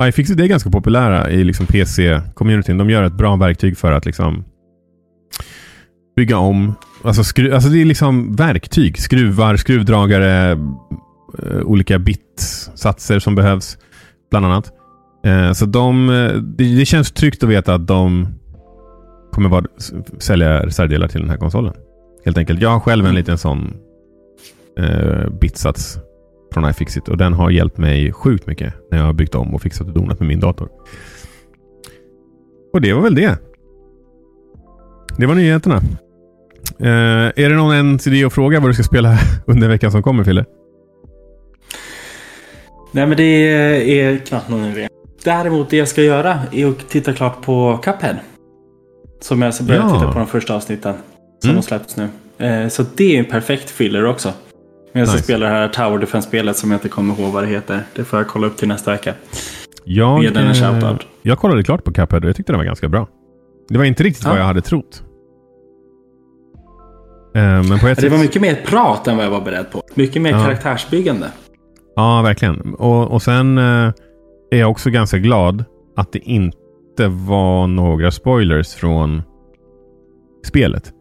[0.00, 2.78] iFixit är ganska populära i liksom PC-communityn.
[2.78, 4.44] De gör ett bra verktyg för att liksom
[6.16, 6.74] bygga om.
[7.04, 8.98] Alltså, skru alltså det är liksom verktyg.
[8.98, 10.50] Skruvar, skruvdragare,
[11.38, 13.78] eh, olika bitsatser som behövs.
[14.30, 14.72] Bland annat.
[15.24, 18.28] Eh, så de, eh, det, känns tryggt att veta att de
[19.32, 19.64] kommer vara,
[20.18, 21.74] sälja reservdelar till den här konsolen.
[22.24, 22.60] Helt enkelt.
[22.60, 23.74] Jag har själv en liten sån
[25.40, 25.98] bitsats
[26.52, 29.62] från iFixit och den har hjälpt mig sjukt mycket när jag har byggt om och
[29.62, 30.68] fixat och donat med min dator.
[32.72, 33.38] Och det var väl det.
[35.18, 35.76] Det var nyheterna.
[36.80, 40.02] Uh, är det någon ens idé att fråga vad du ska spela under veckan som
[40.02, 40.44] kommer, Fille?
[42.92, 43.24] Nej, men det
[44.00, 44.88] är knappt någon idé.
[45.24, 48.16] Däremot det jag ska göra är att titta klart på Cuphead.
[49.20, 49.94] Som jag ska börja ja.
[49.94, 50.94] titta på de första avsnitten.
[51.40, 51.56] Som mm.
[51.56, 52.08] har släppts nu.
[52.46, 54.32] Uh, så det är en perfekt filler också.
[54.92, 55.24] Jag ska nice.
[55.24, 57.84] spela det här Tower Defense-spelet som jag inte kommer ihåg vad det heter.
[57.94, 59.14] Det får jag kolla upp till nästa vecka.
[59.84, 61.06] Jag, Med en shoutout.
[61.22, 63.08] Jag kollade klart på Cuphead och jag tyckte det var ganska bra.
[63.68, 64.30] Det var inte riktigt ja.
[64.30, 65.02] vad jag hade trott.
[67.34, 69.82] Eh, men på ett det var mycket mer prat än vad jag var beredd på.
[69.94, 70.44] Mycket mer ja.
[70.44, 71.26] karaktärsbyggande.
[71.96, 72.74] Ja, verkligen.
[72.74, 73.92] Och, och sen eh,
[74.50, 75.64] är jag också ganska glad
[75.96, 79.22] att det inte var några spoilers från
[80.44, 80.92] spelet.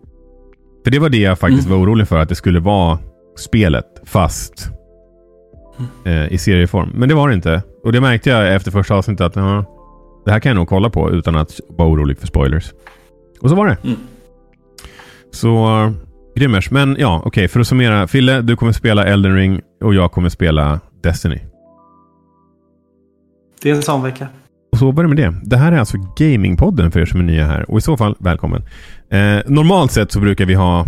[0.83, 1.79] För det var det jag faktiskt mm.
[1.79, 2.17] var orolig för.
[2.19, 2.99] Att det skulle vara
[3.41, 4.69] spelet fast
[6.05, 6.89] eh, i serieform.
[6.93, 7.61] Men det var det inte.
[7.83, 9.63] Och det märkte jag efter första avsnittet att uh,
[10.25, 12.73] det här kan jag nog kolla på utan att vara orolig för spoilers.
[13.41, 13.77] Och så var det.
[13.83, 13.97] Mm.
[15.31, 15.93] Så
[16.35, 16.71] Grimmers.
[16.71, 17.27] Men ja, okej.
[17.27, 18.07] Okay, för att summera.
[18.07, 21.39] Fille, du kommer spela Elden Ring och jag kommer spela Destiny.
[23.61, 24.27] Det är en sån vecka.
[24.71, 25.35] Och så var det med det.
[25.43, 27.71] Det här är alltså Gamingpodden för er som är nya här.
[27.71, 28.63] Och i så fall, välkommen.
[29.09, 30.85] Eh, normalt sett så brukar vi ha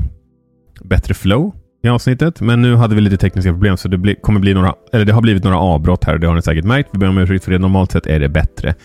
[0.84, 2.42] bättre flow i avsnittet.
[2.42, 5.14] Men nu hade vi lite tekniska problem så det bli, kommer bli några, eller det
[5.14, 6.18] har blivit några avbrott här.
[6.18, 6.90] Det har ni säkert märkt.
[6.94, 7.60] Vi ber om ursäkt för det.
[7.60, 8.76] Normalt sett är det bättre.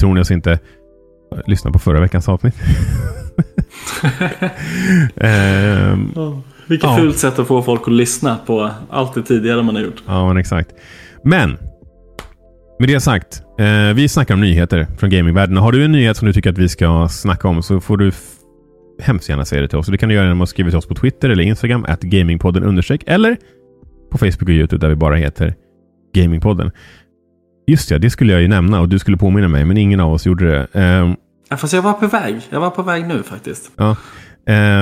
[0.00, 0.58] Tror ni oss inte?
[1.46, 2.54] Lyssna på förra veckans avsnitt.
[5.16, 6.96] ehm, oh, vilket ja.
[6.96, 10.02] fult sätt att få folk att lyssna på allt det tidigare man har gjort.
[10.06, 10.70] Ja, men exakt.
[11.24, 11.56] Men
[12.78, 15.56] med det sagt, eh, vi snackar om nyheter från gamingvärlden.
[15.56, 18.12] Har du en nyhet som du tycker att vi ska snacka om så får du
[19.02, 19.86] hemskt gärna säga det till oss.
[19.86, 22.64] det kan du göra genom att skriva till oss på Twitter eller Instagram, at gamingpodden
[22.64, 23.36] understreck, eller
[24.10, 25.54] på Facebook och YouTube där vi bara heter
[26.14, 26.70] Gamingpodden.
[27.66, 30.12] Just ja, det skulle jag ju nämna och du skulle påminna mig, men ingen av
[30.12, 30.80] oss gjorde det.
[30.80, 31.16] Um,
[31.50, 32.40] ja, fast jag var på väg.
[32.50, 33.72] Jag var på väg nu faktiskt.
[33.76, 33.96] Ja.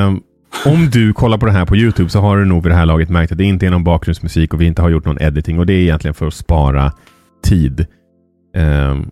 [0.07, 0.23] Um,
[0.67, 2.87] om du kollar på det här på YouTube så har du nog vid det här
[2.87, 5.59] laget märkt att det inte är någon bakgrundsmusik och vi inte har gjort någon editing.
[5.59, 6.93] Och det är egentligen för att spara
[7.45, 7.87] tid.
[8.57, 9.11] Um,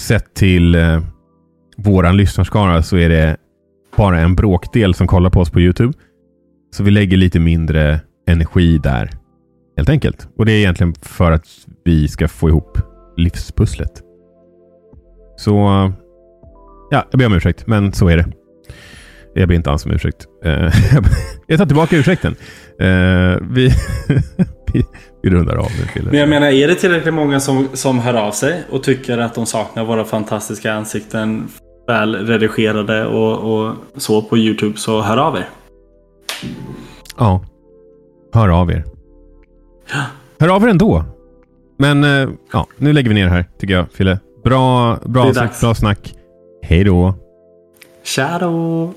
[0.00, 1.02] sett till uh,
[1.76, 3.36] våran lyssnarskara så är det
[3.96, 5.92] bara en bråkdel som kollar på oss på YouTube.
[6.70, 9.10] Så vi lägger lite mindre energi där.
[9.76, 10.28] Helt enkelt.
[10.38, 11.46] Och det är egentligen för att
[11.84, 12.78] vi ska få ihop
[13.16, 14.02] livspusslet.
[15.36, 15.52] Så
[16.90, 18.26] ja, jag ber om ursäkt, men så är det.
[19.34, 20.26] Jag ber inte alls om ursäkt.
[20.44, 20.52] Eh,
[21.46, 22.36] jag tar tillbaka ursäkten.
[22.80, 23.70] Eh, vi,
[24.72, 24.84] vi,
[25.22, 26.02] vi rundar av nu.
[26.02, 29.34] Men jag menar, är det tillräckligt många som, som hör av sig och tycker att
[29.34, 31.48] de saknar våra fantastiska ansikten
[31.86, 35.48] väl redigerade och, och så på YouTube så hör av er.
[37.18, 37.40] Ja,
[38.32, 38.84] hör av er.
[40.38, 41.04] Hör av er ändå.
[41.78, 44.18] Men eh, ja, nu lägger vi ner här tycker jag, Fille.
[44.44, 46.14] Bra, bra, bra snack.
[46.62, 47.14] Hej då.
[48.40, 48.92] Då.